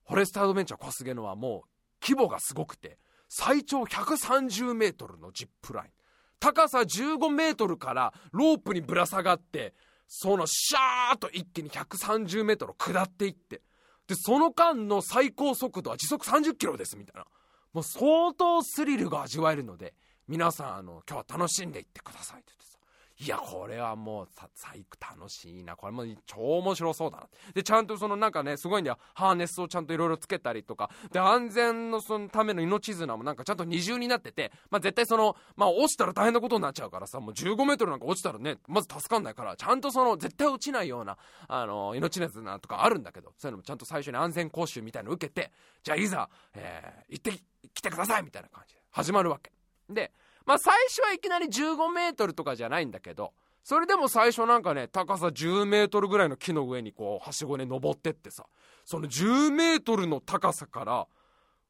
[0.07, 1.69] フォレストアドベンチャー小菅のはもう
[2.01, 2.97] 規模がすごくて
[3.29, 5.91] 最長130メートルのジップライン。
[6.39, 9.75] 高さ15メートルからロープにぶら下がって
[10.09, 13.61] そのシャーッと一気に130メートル下っていって、
[14.07, 17.27] で、その間の最高速度は時速30キロですみたいな。
[17.75, 19.95] もう相当スリルが味わえるので、
[20.27, 22.78] 皆さん、あの、今日は楽しんでいってくださいって言ってさ。
[23.21, 25.75] いや、これはもう、さ、最高楽しいな。
[25.75, 27.27] これも超面白そうだな。
[27.53, 28.99] で、ちゃんとそのなんかね、すごいんだよ。
[29.14, 30.89] ハーネスをちゃんといろいろつけたりとか。
[31.11, 45.51] で、安全のそのための命綱もなんかちゃんと二重になってて、まあ絶対その、まあ落ちたら大変なことになっちゃうからさ、もう15メートルなんか落ちたらね、まず助かんないから、ちゃんとその、絶対落ちないような、あの、命綱とかあるんだけど、そういうのもちゃんと最初に安全講習みたいなの受けて、
[45.83, 47.43] じゃあいざ、えー、行って
[47.75, 49.51] きてくださいみたいな感じで始まるわけ。
[49.93, 50.12] で、
[50.49, 58.47] まあ最初はいきなり15メートルとかじゃないんだけど、それでも最初なんかね高さ10メートルぐらいの木の上にこうはしごで登ってってさ
[58.87, 61.07] その10メートルの高さから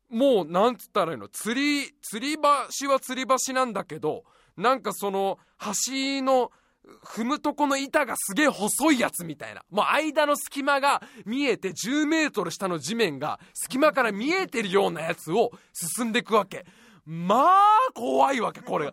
[0.09, 4.23] もうなんつったらいいの釣り吊り橋は吊り橋なんだけど
[4.57, 6.53] なんかその橋の
[7.05, 9.65] 踏むとこの板がすげえ細いやつみたいな。
[9.69, 15.51] もう間の隙間が見えて10メートル下の地面が隙間から見えてるようなやつを
[15.97, 16.65] 進んでいくわけ。
[17.11, 17.57] まあ、
[17.95, 18.93] 怖いわけ、これが。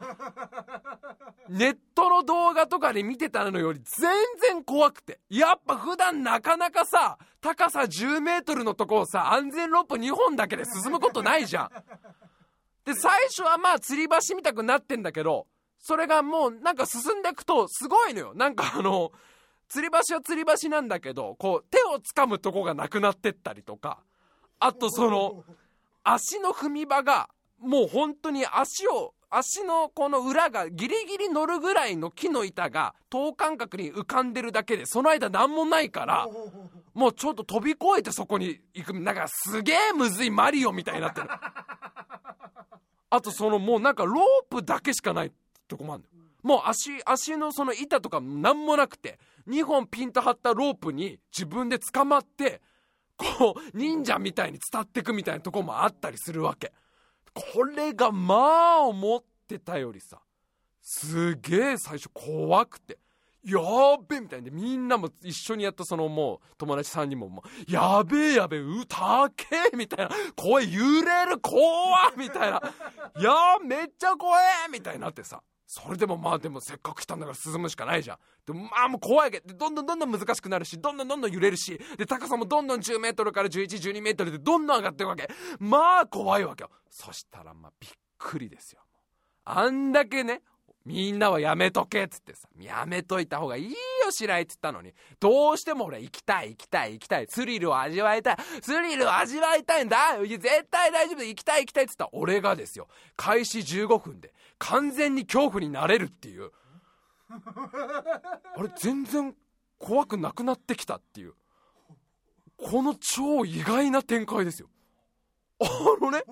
[1.49, 4.09] ネットの動画とかで見てたのより全
[4.41, 5.20] 然怖くて。
[5.30, 11.70] やっぱ普段なかなかさ、高さ10メートルのとこをさ、安全ロープ2本だけで進むことないじゃん。
[12.86, 15.47] で、最初はまあ吊り橋みたくなってんだけど、
[15.78, 18.34] それがもうなんか進んでいくとすごいのよ。
[18.34, 19.11] なんかあの、
[19.70, 23.99] 吊り橋は吊り橋なんだけど、こう手を掴むとこがなくなってったりとか、
[24.59, 25.43] あとその、
[26.05, 27.30] 足の踏み場が
[27.66, 36.28] もう本当に足を足のこの裏がギリギリ乗るぐらいの木の板が等間隔に浮かんでるだけでその間何もないから
[36.93, 38.93] もうちょっと飛び越えてそこに行く。
[38.93, 41.28] なんかすげえむずいマリオみたいになってる。
[43.09, 45.32] あとそのもうなんかロープだけしかない
[45.68, 46.09] とこもあるの
[46.43, 52.61] もう足足のその板とか何もなくて2本ピンと張ったロープに自分で捕まって
[53.18, 56.72] こう忍者みたいに伝ってくみたいなとこもあったりするわけ。
[57.36, 58.36] これがま
[58.78, 60.20] あ思ってたよりさ
[60.82, 62.98] すげえ最初怖くて
[63.44, 63.60] や
[64.08, 70.16] べえみたいでみんなも一緒にやったそのもう友達3人ももうやべえやべえうたけえみたいな。
[70.36, 72.62] 声揺れる怖みたいな。
[73.20, 73.34] いや
[73.64, 75.44] めっちゃ怖えみたいになってさ。
[75.68, 78.18] それでもまあでもせっかく来たんだから進むしかないじゃん。
[78.45, 85.28] でもまあもう怖いけど、どんどんどんどん難しくなるし、どんどんどんどん揺れるし、で高さもどんどん10メートルから11、12メートルでどんどん上がっていくわけ。
[85.59, 86.70] まあ怖いわけよ。
[86.89, 88.82] そしたらまあびっくりですよ。
[89.43, 90.41] あんだけね、
[90.86, 93.78] みんなはやめとけっつってさ、やめといた方がいいよ
[94.11, 104.32] 白井っつったのに、どうしても俺行きたい行きたい行きたい、スリルを味わいたい、スリルを味わいたいんだ絶対大丈夫行きたい行きたいっつった俺がですよ、開始15分で
[104.66, 106.51] 完全に恐怖になれるっていう。
[107.30, 109.36] あれ、全然
[109.78, 111.34] 怖くなくなってきたっていう。
[112.57, 114.70] この超意外な展開ですよ。
[115.61, 115.68] あ
[116.01, 116.24] のね、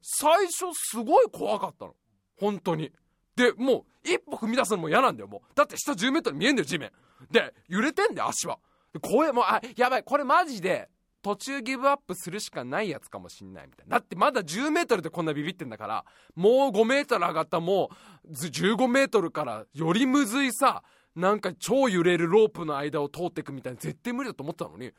[0.00, 1.94] 最初すごい怖かったの。
[2.38, 2.92] 本当に。
[3.34, 5.40] で、もう、一歩踏み出すのも嫌なんだよ、もう。
[5.54, 6.92] だって下10メートル見えんだよ、地面。
[7.30, 8.58] で、揺れてんだよ、足は。
[9.02, 10.88] 怖え、もう、あ、やばい、これマジで、
[11.26, 13.98] 途中ギブアップするしかないやつかもしんないみたいな。
[13.98, 16.04] だってまだ10メートルでこんなビビってんだから、
[16.36, 17.90] もう5メートル上がったも
[18.24, 20.84] う15メートルからよりむずいさ、
[21.16, 24.92] なんか超揺れるロープの間を通っていくみたいな絶対無理だと思ったのに、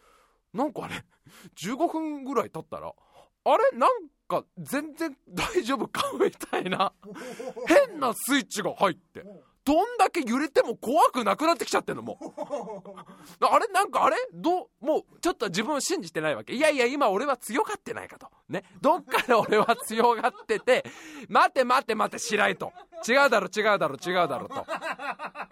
[0.53, 0.95] なんかあれ、
[1.55, 6.91] 15分ぐらい経ったら、あれなんか全然大丈夫かみたいな。
[7.67, 9.23] 変なスイッチが入って
[9.67, 12.25] どんだけ揺れても怖くなくなってきちゃってんのもう。
[13.45, 14.15] あれなんかあれ？
[14.33, 16.53] どもうちょっと自分を信じてないわけ。
[16.53, 18.29] いやいや今俺は強がってないかと。
[18.47, 18.63] ね。
[18.79, 20.85] どっかで俺は強がってて
[21.27, 22.71] 待て待て待て白井と。
[23.05, 24.65] 違うだろ違うだろ違うだろと。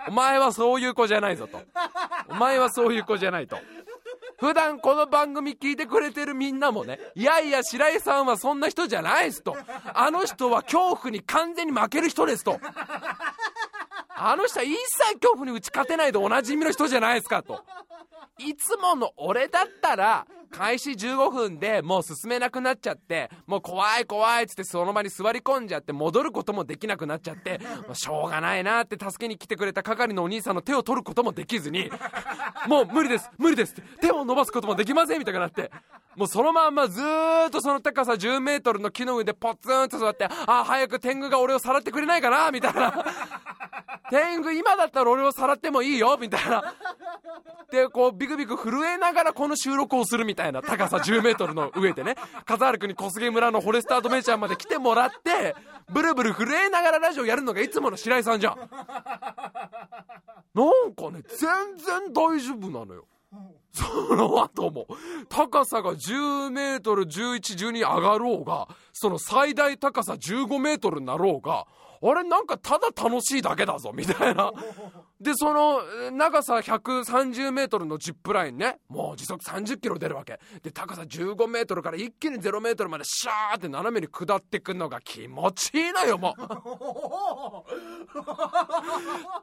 [0.07, 1.61] お前はそういう子じゃないぞと。
[2.29, 3.57] お前はそういう子じゃないと。
[4.39, 9.55] 普段この番組聞いてくれてるみんなもね、いやいや白井さんはそんな人じゃないですと。
[9.93, 12.59] あの人は恐怖に完全に負ける人ですと。
[14.17, 17.63] あの人は一切恐怖に打ち勝てないでおなじみの人じゃないですかと。
[18.37, 27.59] いつもの俺だったら、開始15分でもう進めなくなっちゃって、もう怖い怖いっつってその場に座り込んじゃって戻ることもできなくなっちゃって、
[27.93, 31.89] しょうがないなって助けに来てくれた係のお兄さんの手を取ることもできずに、
[32.67, 35.71] もう無理です、無理ですって手を伸ばすこともできませんみたいになって、
[36.15, 43.05] もうそのまんまずーっとその高さ10メートルの木の上でポツンと座って、あ、早く天狗が俺をさらってくれないかなみたいな。
[44.09, 46.73] 天狗今だったら俺をさらってもいいよみたいな。
[47.71, 55.55] で、こうビクビク震えながらこの収録をするみたいな高さ10メートルの上でね、笠原くんに小菅村のフォレストアドベンチャーまで来てもらって、
[55.91, 58.57] ブルブル震えながらラジオやるのがいつもの白井さんじゃん。
[58.57, 58.69] なん
[60.95, 63.05] かね、全然大丈夫なのよ。
[63.73, 64.87] その後も、
[65.27, 71.67] 高さが10メートル、11、12上がろうが、その最大高さ15メートルになろうが、
[72.11, 74.51] あれなんかただ楽しいだけだぞ、みたいな。
[75.19, 75.81] で、その、
[76.11, 80.39] 長さ130メートルのジップラインね、もう時速30キロ出るわけ。
[80.61, 86.41] で、高さ15メートルから一気に0メートルまでシャーって斜めに下ってくのが気持ちいいのよ、もう。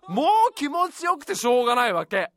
[0.12, 2.30] もう気持ちよくてしょうがないわけ。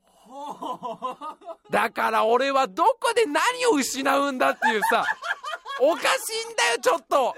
[1.69, 5.05] だから俺はどこで何を失うんだっていうさ、
[5.81, 6.05] おかし
[6.49, 7.35] いんだよ、ちょっと。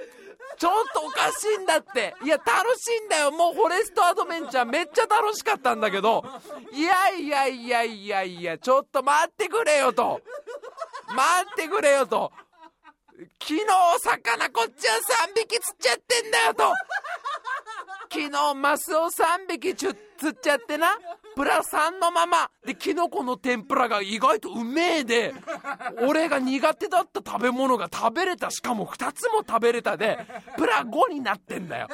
[0.57, 2.15] ちょっとおかしいんだって。
[2.23, 3.31] いや楽しいんだよ。
[3.31, 6.23] もうフォレストアドベンチャーめっちゃ楽しかったんだけど。
[6.71, 10.21] いやいやいやいやいやちょっと待ってくれよと。
[11.15, 12.31] 待ってくれよと。
[13.41, 13.65] 昨日
[13.99, 14.95] 魚こっちは
[15.27, 16.73] 3匹釣っちゃってんだよと。
[18.09, 19.95] 昨日マスを3匹釣っ
[20.41, 20.97] ちゃってな。
[21.37, 22.49] プラ3のまま。
[22.65, 25.35] でキノコの天ぷらが意外とうめえで
[26.01, 28.49] 俺が苦手だった食べ物が食べれた。
[28.49, 30.17] しかも2つも食べれたで
[30.57, 31.87] プラ5になってんだよ。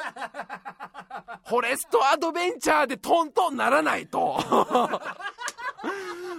[1.46, 4.38] フォレストアドベンチャーでトントンならないと。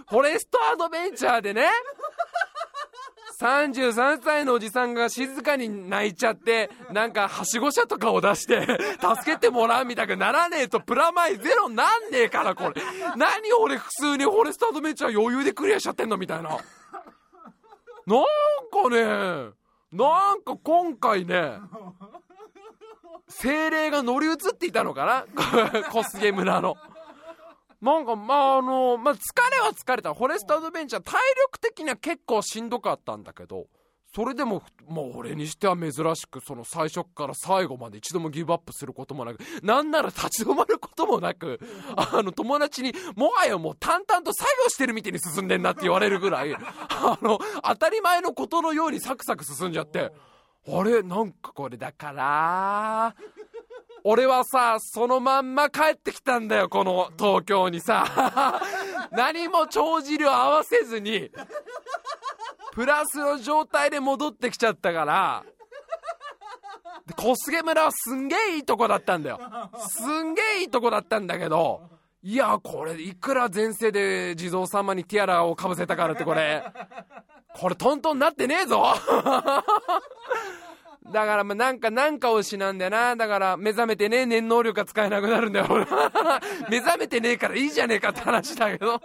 [0.10, 1.70] フォレストアドベンチャーでね
[3.40, 8.62] 33歳のおじさんが静かに泣いちゃってなんかはしご車とかを出して
[9.02, 12.82] 助けてもらうみたいにならねえとプラマイゼロなんねえからこれ。
[13.16, 16.50] 何俺普通にフォレストアドベンチャー余裕でクリアしちゃってんのみたいな。
[16.50, 16.64] なんか
[18.90, 19.04] ね
[19.92, 21.60] なんか今回ね
[23.28, 25.84] 精霊が乗り移っていたのかな？
[25.92, 26.78] 小菅村の。
[27.82, 29.18] なんか、まあ、あの、まあ、疲
[29.52, 30.14] れは疲れた。
[30.14, 33.68] フォレストアドベンチャー、体力的には結構しんどかったんだけど、
[34.16, 41.60] それでも、もう俺にしては珍しく、その最初から最後まで一度もギブアップすることもなく、なんなら立ち止まることもなく、
[41.98, 50.14] あの、友達に、もはやもう淡々と作業してるみたいに進んでんなって言われるぐらい、あの、当たり前のことのようにサクサク進んじゃって、
[50.68, 51.04] あれ？
[51.04, 53.16] なんかこれだから、
[54.08, 58.62] 俺はさ、そのまんま帰ってきたんだよ、この東京にさ。
[59.12, 61.32] 何も帳尻を合わせずに、
[62.74, 65.44] プラスの状態で戻ってきちゃったから、
[67.08, 69.40] で小菅村はすんげえいいとこだったんだよ。
[69.90, 71.82] すんげえいいとこだったんだけど、
[72.22, 76.64] いや、これ、いくら前世で地蔵様にティアラをかぶせたからってこれ、
[77.60, 78.94] これトントンなってねえぞ
[81.12, 83.16] だから、ま、なんか、なんかを失うんだよな。
[83.16, 85.68] だから、目覚めてね、念能力が使えなくなるんだよ。
[86.70, 89.00] 目覚めてねえからいいじゃねえかって話だけど。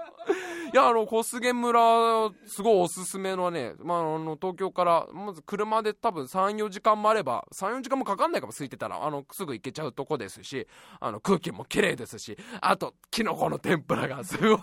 [0.72, 10.68] いや、あの、小菅村、すごいおすすめのね、まあ、あの、東京から、まず車で多分3、4時間もあれば、3、4時間もかかんないかも、空いてたら、あの、すぐ行けちゃうとこですし、
[11.01, 14.59] あの、空気も綺麗ですし、あと、キノコの天ぷらがすごい、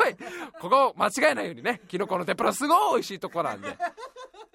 [0.61, 3.77] ここ、間違えないようにね、キノコの天ぷらすごい美味しいとこなんで。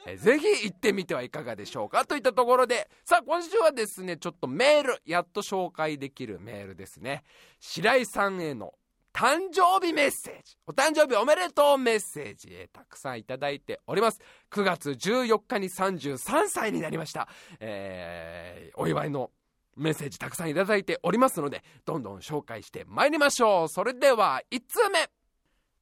[0.07, 2.05] えぜひ行ってみてはいかがでしょうか？
[2.05, 7.23] といったところで、さあ今週はですね、ちょっとメール、やっと紹介できるメールですね。
[7.61, 8.75] 白井さんへの
[9.13, 10.57] 誕生日メッセージ。
[10.67, 14.21] お誕生日おめでとうメッセージ、たくさんいただいております。
[14.51, 17.29] 9月14日に33歳になりました。
[17.61, 19.31] えー、お祝いの
[19.77, 23.69] メッセージたくさんいただいておりますので、どんどん紹介して参りましょう。
[23.69, 25.11] それでは、1通目。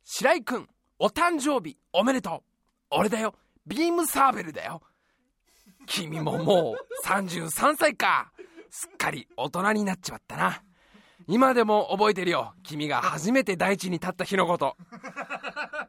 [0.05, 0.69] 白井くん、
[0.99, 2.43] お誕生日おめでとう。
[2.91, 3.35] 俺だよ。
[3.71, 4.83] ビームサーベルだよ。
[5.87, 8.33] 君ももう33歳か。
[8.69, 10.63] すっかり大人になっちまったな。
[11.29, 12.53] 今でも覚えてるよ。
[12.65, 14.77] 君が初めて大地に立った日のこと。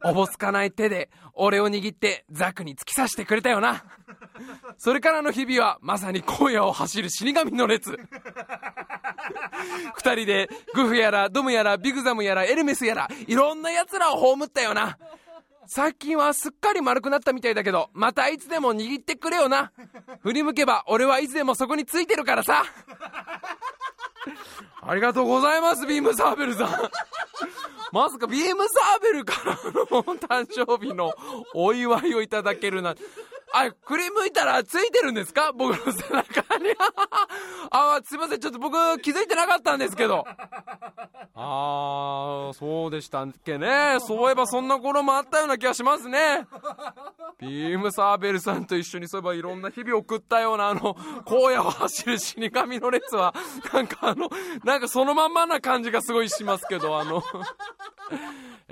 [0.04, 3.84] おぼつかない手で俺を握ってザクに突き刺してくれたよな。
[4.78, 7.98] それからの日々はまさに荒野を走る死神の列。
[9.96, 15.00] 二人でグフやらドムやらビグザムやらエルメスやらいろんな奴らを葬ったよな。
[15.74, 19.72] 最近はすっかり丸くなったみたいだけど、またいつでも握ってくれよな。
[20.22, 22.66] 振り向けば俺はいつでもそこについてるからさ。
[24.86, 26.68] ありがとうございます、ビームサーベルさん。
[27.94, 29.72] まさかビームサーベルからの
[30.04, 31.14] 誕生日の
[31.54, 33.04] お祝いをいただけるなんて。
[33.54, 35.54] あ、振り向いたらついてるんですか？
[35.54, 36.76] 僕の背中に。
[37.70, 38.42] あ、すいません。
[38.42, 40.28] ちょっと僕気づいてなかったんですけど。
[41.44, 43.98] ああ、そうでしたっけね。
[44.00, 46.46] そういえばそんな頃もあったような気がしますね。
[47.42, 53.34] ビームサーベルさんと一緒にそういえばいろんな日々を送ったようなあの、 荒野を走る死神の列は、
[53.74, 54.30] なんかあの、
[54.64, 57.24] なんかそのまんまな感じがすごいしますけど、あの。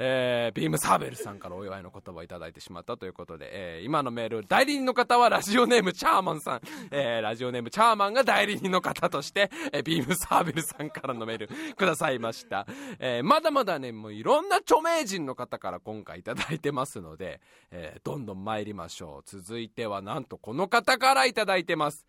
[0.02, 12.66] えー、ビームサーベルさんからお祝いの言葉をいただいてしまったということで、えー、今のメール、代理人の方はラジオネームチャーマンさん、えー、ラジオネームチャーマンが代理人の方として、えー、ビームサーベルさんからのメールくださいました。
[13.00, 17.42] えー、まだまだね、もういろんな著名人の方から今回いただいてますので、
[17.72, 19.24] えー、どんどん参りましょう。
[19.26, 22.06] 続いてはなんとこの方からいただいてます。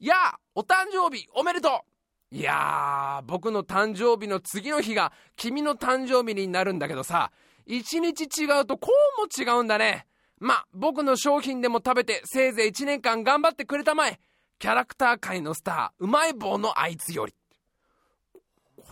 [0.00, 0.14] いや
[0.54, 1.84] お誕生日おめでと
[2.32, 7.30] ういやー、僕の誕生日の次の日が君の誕生日になるんだけどさ、
[7.66, 8.88] 一日違うとこ
[9.18, 10.06] うも違うんだね。
[10.38, 14.18] ま、僕の商品でも食べてせいぜい1年間頑張ってくれたまえ。
[14.58, 17.34] キャラクター界のスター、うまい棒のあいつより。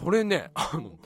[0.03, 0.99] これね、あの、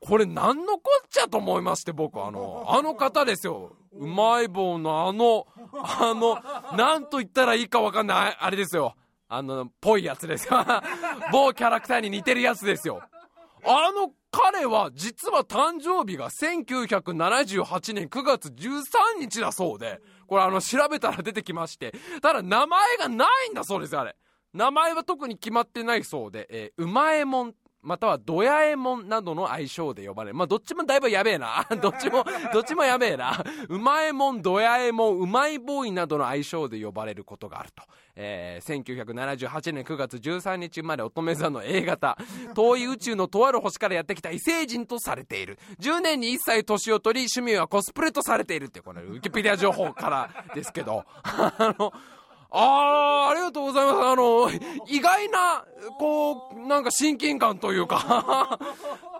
[0.00, 3.76] これ何のこっちゃと思いまして僕あの、 あの方ですよ。
[3.92, 6.40] うまい棒のあの、あの、
[6.76, 8.94] なんと言ったらいいかわかんない、あれですよ。
[9.32, 10.64] あのぽいやつですよ
[11.30, 13.00] 某キャラクターに似てるやつですよ
[13.64, 21.92] あの彼は実は誕生日が1978年9月13日だそうで、これあの調べたら出てきまして、
[22.22, 24.16] ただ名前がないんだそうですあれ。
[24.52, 30.36] 名前は特に決まってないそうで、えー、うまえもんまたはドヤエモンなどの愛称で呼ばれる。
[30.36, 31.66] まあ、どっちもだいぶやべえな。
[31.80, 33.42] どっちも、どっちもやべえな。
[33.68, 37.82] うまえもん、ドヤエモン、うまいボーイなどの愛称で呼ばれることがあると。
[38.16, 42.18] えー、1978年9月13日生まれ乙女座の A 型。
[42.54, 45.58] 遠い宇宙のとある星からやってきた異星人とされている。
[45.80, 51.04] 10年に1歳年を取り、趣味はコスプレとされているって、これ、ウィキペディア情報からですけど。
[51.22, 51.92] あの、
[52.50, 53.96] ああ、ありがとうございます。
[53.98, 54.50] あの、
[54.86, 55.64] 意外な、
[55.98, 58.58] こう、なんか親近感というか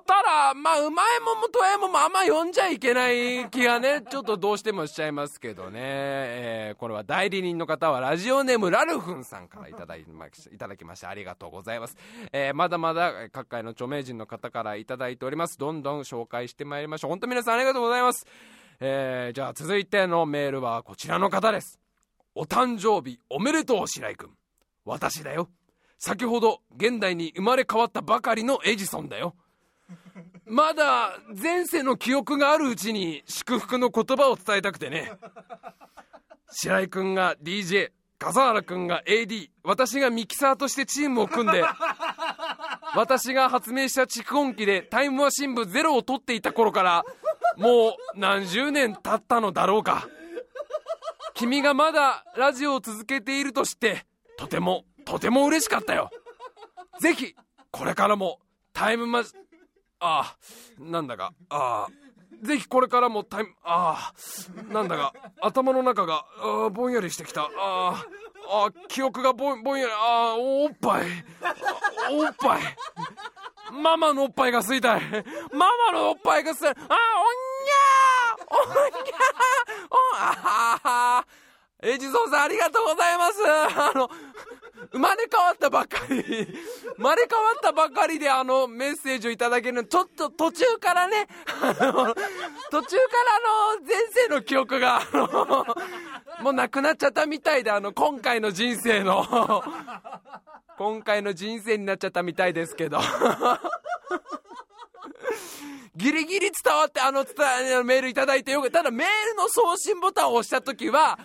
[0.06, 5.78] ただ、まあ、うまいもんもとえもんもあんま読んじゃいけない気がね、ちょっとどうしてもしちゃいますけどね。
[5.80, 11.96] えー、これは代理人の方はラジオネームラルフンさんからいただいいただきましてありがとうございます。
[12.32, 15.56] えー、まだまだ各界の著名人の方からいただいております。
[15.56, 17.10] どんどん紹介してまいりましょう。
[17.10, 18.26] 本当皆さんありがとうございます。
[18.80, 21.89] えー、じゃあ続いてのメールはこちらの方です。
[22.34, 24.30] お誕生日おめでとう白井君
[24.84, 25.48] 私だよ。
[25.98, 29.34] 先ほど現代に生まれ変わったばかりのエジソンだよ。
[30.46, 35.12] まだ前世の記憶があるうちに祝福の言葉を伝えたくてね。
[36.50, 41.64] 白井君が DJ 笠原君が AD 私がミキサーとしてチームを組んで
[42.94, 47.04] 私が発明した蓄音機でタイムマシン部ゼロを取っていた頃から
[47.56, 50.08] もう何十年経ったのだろうか。
[51.40, 54.04] 君がまだラジオを続けているとして
[54.36, 56.10] とてもとても嬉しかったよ。
[57.00, 57.34] ぜひ
[57.70, 58.40] これからも
[58.74, 59.30] タイムマジ
[60.00, 60.36] あ
[60.78, 62.09] あなんだかああ
[62.42, 65.12] ぜひこれからもタイムああなんだか
[65.42, 67.42] 頭の中があぼんやりしてきた。
[67.42, 68.04] ああ
[68.66, 69.96] あ記憶がぼんぼんやりあ
[70.32, 71.06] あおっぱい。
[72.10, 72.62] おっぱい。
[73.72, 75.00] ママのおっぱいが吸いたい。
[75.52, 77.34] ママのおっぱいが吸いたいああおん
[77.66, 80.78] にゃーおんにゃーおあは
[81.18, 81.26] は
[81.82, 83.38] エジソンさんありがとうございます。
[83.46, 84.10] あの
[84.92, 86.22] 生まれ変わったばっかり。
[86.22, 91.26] 生まれ変わったば っかりであのメッセージをいただけるのちょっと途中からね。
[91.62, 95.66] あの途中からあの前世の記憶があの
[96.40, 99.24] もうなくなっちゃったみたいであの今回の人生の。
[100.76, 103.00] 今回の人生になっちゃったみたいですけど。
[105.96, 111.18] ギリギリ伝わってあの伝メールいただいてよくただメールの送信ボタンを押した時は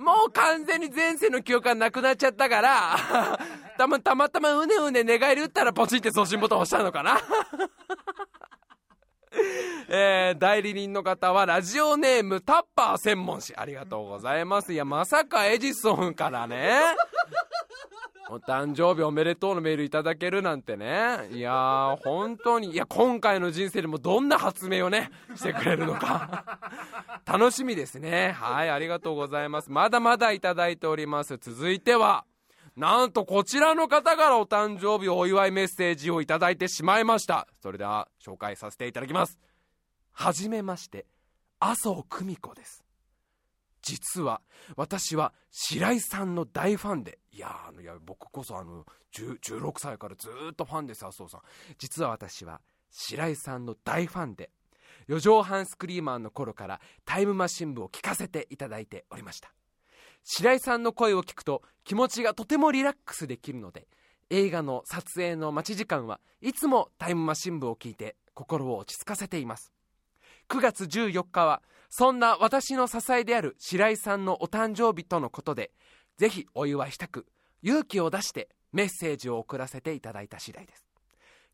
[0.00, 2.96] もう完全に前世の記憶がなくなっちゃったから
[3.76, 7.20] たまたまたまうねうね寝返り打ったらポチって送信ボタン押したのかな。
[9.92, 13.54] えー、代理人の方はラジオネームタッパー専門誌。
[13.54, 14.72] ありがとうございます。
[14.72, 16.80] いやまさかエジソンからね
[18.32, 21.28] お誕生日おめでとうのメールいただけるなんてね。
[21.32, 22.70] いやー本当に。
[22.70, 26.60] いや今回の人生でもどんな発明をねしてくれるのか。
[27.26, 28.30] 楽しみですね。
[28.30, 29.72] はいありがとうございます。
[29.72, 31.38] まだまだいただいております。
[31.38, 32.24] 続いては
[32.76, 37.48] なんとこちらの方からお誕生日お祝いメッセージをいただいてしまいました。
[37.60, 39.40] それでは紹介させていただきます。
[40.12, 41.06] はじめまして
[41.58, 42.84] 麻生久美子です。
[43.82, 44.40] 実は
[44.76, 51.40] 私は白井さんの大ファンでいやいや僕こそあの16歳からずっとファンです麻生さん。
[51.78, 52.60] 実は私は
[52.90, 54.50] 白井さんの大ファンで
[55.06, 59.52] 四畳半スクリーマーの頃からタイムマシン部を聞かせていただいておりました。
[60.24, 63.86] 白井さんの声を聞くと気持ちがとてもリラックスできるので
[64.28, 69.72] 映画の撮影の待ち時間はいつもタイムマシン部を聞いて心を落ち着かせています。
[70.48, 75.72] 9月14日はそんな私の支えである白井さんのお誕生日とのことで
[76.16, 77.26] ぜひお祝いしたく
[77.62, 80.86] 勇気を出してメッセージを送らせていただいた次第です。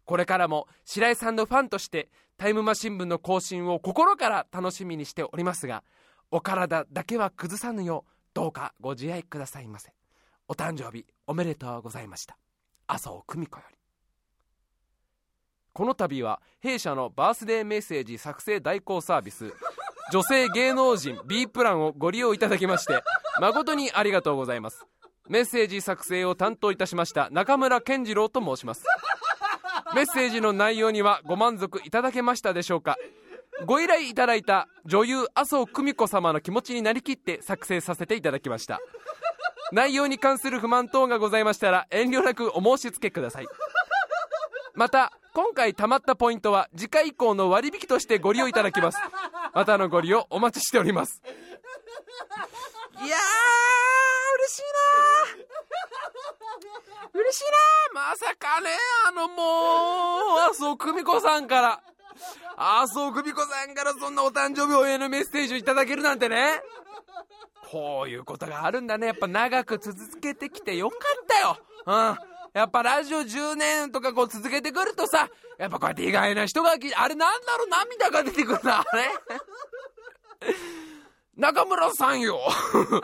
[0.04, 5.82] これからも白井さんのファンとしてタイムマシン部の更新を心から楽しみにしておりますが
[6.30, 9.92] お体だけは崩さぬようどうかご自愛くださいませ。
[10.48, 12.36] お誕生日おめでとうございました。
[12.86, 13.76] 麻生久美子より。
[15.72, 19.52] この度は弊社のバースデーメッセージ作成代行サービス
[20.12, 23.02] 女性芸能人 B プランをご利用いただきまして
[23.40, 24.84] 誠にありがとうございます。
[25.28, 28.84] メッセージ作成を担当いたしました中村健次郎と申します。
[29.94, 32.96] メッセージの内容にはご満足いただけましたでしょうか。
[33.64, 38.80] ご依頼いただいた女優麻生久美子様の気持ちになりきって作成させていただきました。
[39.72, 43.46] 内容に関する不満等がございましたら遠慮なくお申し付けください。
[44.74, 48.98] また今回貯まったポイントは次回以降の割引としてご利用いただきます。
[49.56, 53.08] またのご利用お待ちしておりますいやー
[54.36, 54.62] 嬉しい
[57.08, 57.44] な嬉しい
[57.94, 58.68] なまさかね、
[59.08, 61.80] あのもう、麻生久美子さんから、
[62.58, 66.60] 麻生久美子さんからそんなお誕生日応援のメッセージをいただけるなんてね。
[67.70, 69.06] こういうことがあるんだね。
[69.06, 71.56] やっぱ長く続けてきてよかったよ。
[71.86, 72.35] うん。
[72.56, 75.28] やっぱラジオ10年とかこう続けてくるとさ、
[75.58, 79.10] やっぱこうやって意外な人があれなんだろう涙が出てくるな、あれ？
[81.36, 82.40] 中村さんよ。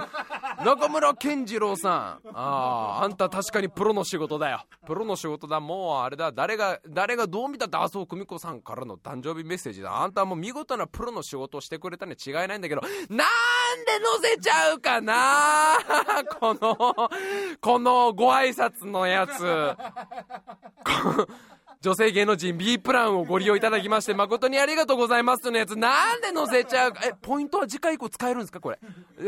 [0.65, 1.91] 中村健次郎さ
[2.25, 2.29] ん。
[2.33, 4.63] あああんた確かにプロの仕事だよ。
[4.87, 5.61] プロの仕事だ。
[5.61, 6.33] もうあれだ。
[6.33, 9.95] 誰が誰がどう見たって麻生久美子さんからの誕生日メッセージだ。
[10.01, 12.81] あんたはもう見事なプロの仕事をしてくれたに違いないんだけど。
[12.81, 13.25] なんで
[14.23, 15.79] 載せちゃうかな？
[16.41, 17.11] この
[17.61, 19.77] このご挨拶のやつ。
[21.83, 25.77] 女性芸能人 B プランをご利用いただきまして誠にありがとうございますのやつ。
[25.77, 28.61] なんで載せちゃうえポイントは次回以降使えるんですか？
[28.61, 28.79] これ。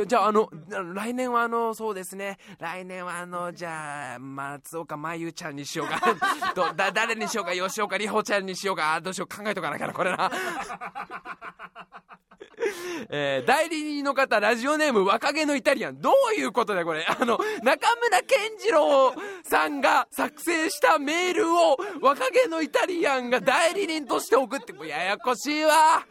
[0.07, 0.49] じゃああの
[0.95, 2.39] 来年はあのそうですね。
[2.61, 6.01] 来年はあのじゃあ松岡真優ちゃんにしようか。
[6.55, 7.53] どだ誰にしようか？
[7.55, 9.01] 吉岡里帆ちゃんにしようか？
[9.01, 10.31] どうしよう考えとかなきゃなこれな。
[13.11, 16.01] えー、代理人の方、ラジオネーム若気のイタリアン。
[16.01, 17.05] どういうことだよ、これ？
[17.07, 26.07] あの、中村健次郎さんが作成したメールを若気のイタリアンが代理人として送って、もややこしいわ。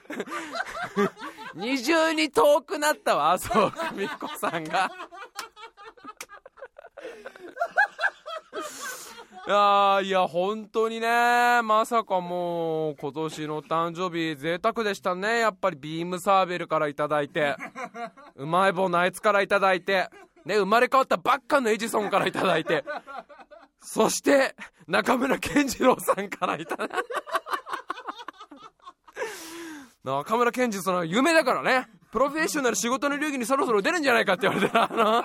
[1.55, 4.91] 二重に遠くなったわ、麻生久美子さんが。
[9.45, 15.39] いやいや、本当にね、まさかもう、今年の誕生日、贅沢でしたね。
[15.39, 17.57] やっぱりビームサーベルからいいて、
[18.36, 20.09] うまい棒ナイツからいいて、
[20.45, 22.84] ね、生まれ変わったばっかのエジソンからいいて、
[23.84, 24.55] そして、
[24.88, 26.77] 中村健次郎さんからいた、
[30.03, 35.23] 中村健次郎さんは夢だからね、プロフェッショナル仕事の流儀にそろそろ出るんじゃないかって言われて、あの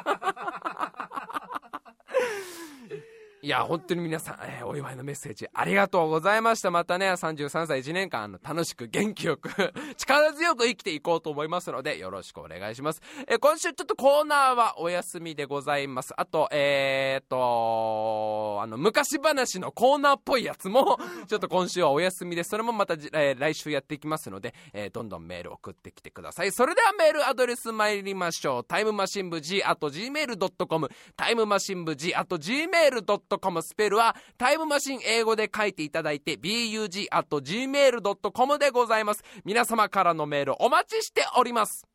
[3.49, 6.71] いや、本当に皆さん、えー、お祝いのメッセージありがとうございました。
[6.71, 9.49] またね、33歳1年間、あの、楽しく元気よく
[9.97, 13.01] 力強く生きていこうと思いますので、よろしくお願いします。
[13.27, 16.13] えー、今週ちょっとコーナーはお休みでございます。
[16.19, 22.45] あと、えー、っと、あの、昔話のコーナーっぽいやつも、 ちょっと今週はお休みで。
[22.45, 26.53] それもまた、えー、来週やっていきますので、えー、どんどんメール送ってきてください。
[26.53, 28.65] それではメールアドレス参りましょう。
[28.65, 39.23] タイムマシン部 G、あと gmail.com、タイムマシン部 G、あと gmail.com、.com スペルはタイムマシン英語で書いていただいて bug.gmail.com でございます。
[39.45, 41.88] 皆様からのメールお待ちしております。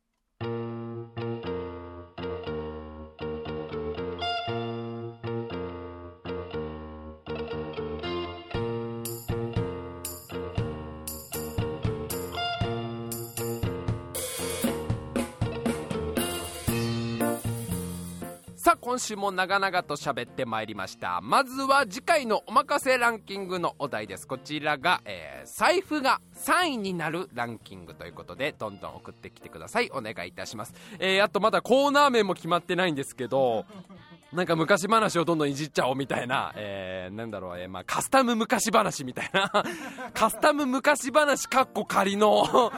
[18.74, 21.20] あ今週も長々と喋ってまいりました。
[21.22, 24.26] まずは次回のおまかせランキングのお題です。
[24.26, 29.90] こちらが、えー、財布が3位になるランキングということでどんどん送ってきてください。
[29.92, 30.74] お願いいたします。
[30.98, 33.64] えー、あとまだコーナー名も決まってないんですけど
[34.32, 39.48] なんか昔話をどんどんいじっちゃおうみたいな、えー、なんだろう、えー、まあ、カスタム昔話みたいな、
[40.12, 42.72] カスタム昔話かっこ仮の、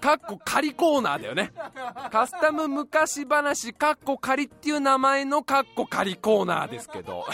[0.00, 1.52] かっこ仮コーナーだよね。
[2.10, 7.26] カスタム昔話かっこ仮っていう名前のかっこ仮コーナーですけど、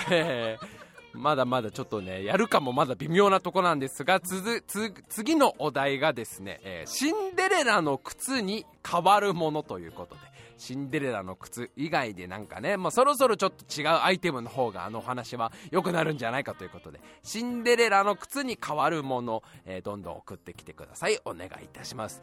[1.12, 10.20] まだまだちょっとね、やるかもまだ微妙なとこなんですが、つつ次のお題がですね、えー、シンデレラの靴に変わるものということで、
[10.60, 21.18] シンデレラの靴以外でなんかね、まあ、そろそろちょっと違うアイテムの方があのお話は良くなるんじゃないかということで、シンデレラの靴に変わるもの、えー、どんどん送ってきてください。
[21.24, 22.20] お願いいたします。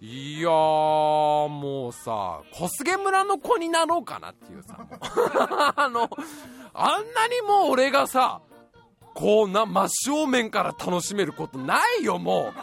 [0.00, 4.84] いやー、もうさ、小菅村の子になろうかなっていうさ、
[5.76, 6.10] あの、
[6.74, 8.40] あんなにもう俺がさ、
[9.16, 12.54] こうな、真正面から楽しめることないよ、もう。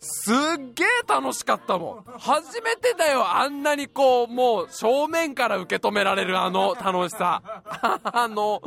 [0.00, 0.34] すっ
[0.74, 2.18] げえ楽しかったもん。
[2.18, 7.42] 初めてだよ、あんなにこう、もう正面から受け止められるあの楽しさ。
[8.02, 8.62] あの、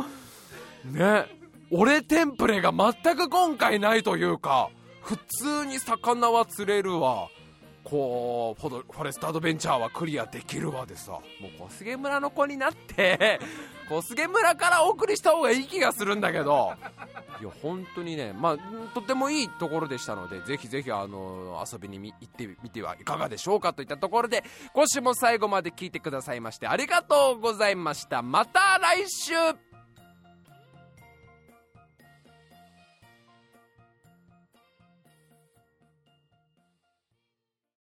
[0.86, 1.26] ね、
[1.72, 4.70] 俺テンプレが全く今回ないというか、
[5.02, 7.30] 普通に魚は釣れるわ。
[7.84, 11.22] こうフォレストアドベンチャーはクリアできるわでさもう
[11.62, 13.40] 小菅村の子になって
[13.92, 16.74] 小菅村からお送りした方がいい気がするんだけど。
[17.42, 18.58] いや本当にねまあ
[18.94, 24.44] とてもいいところでしたのでぜひぜひあの遊びに行ってみてはいかがでしょうかといったところで
[24.76, 28.22] 今週も最後まで聞いてくださいましてありがとうございました。
[28.22, 29.34] また来週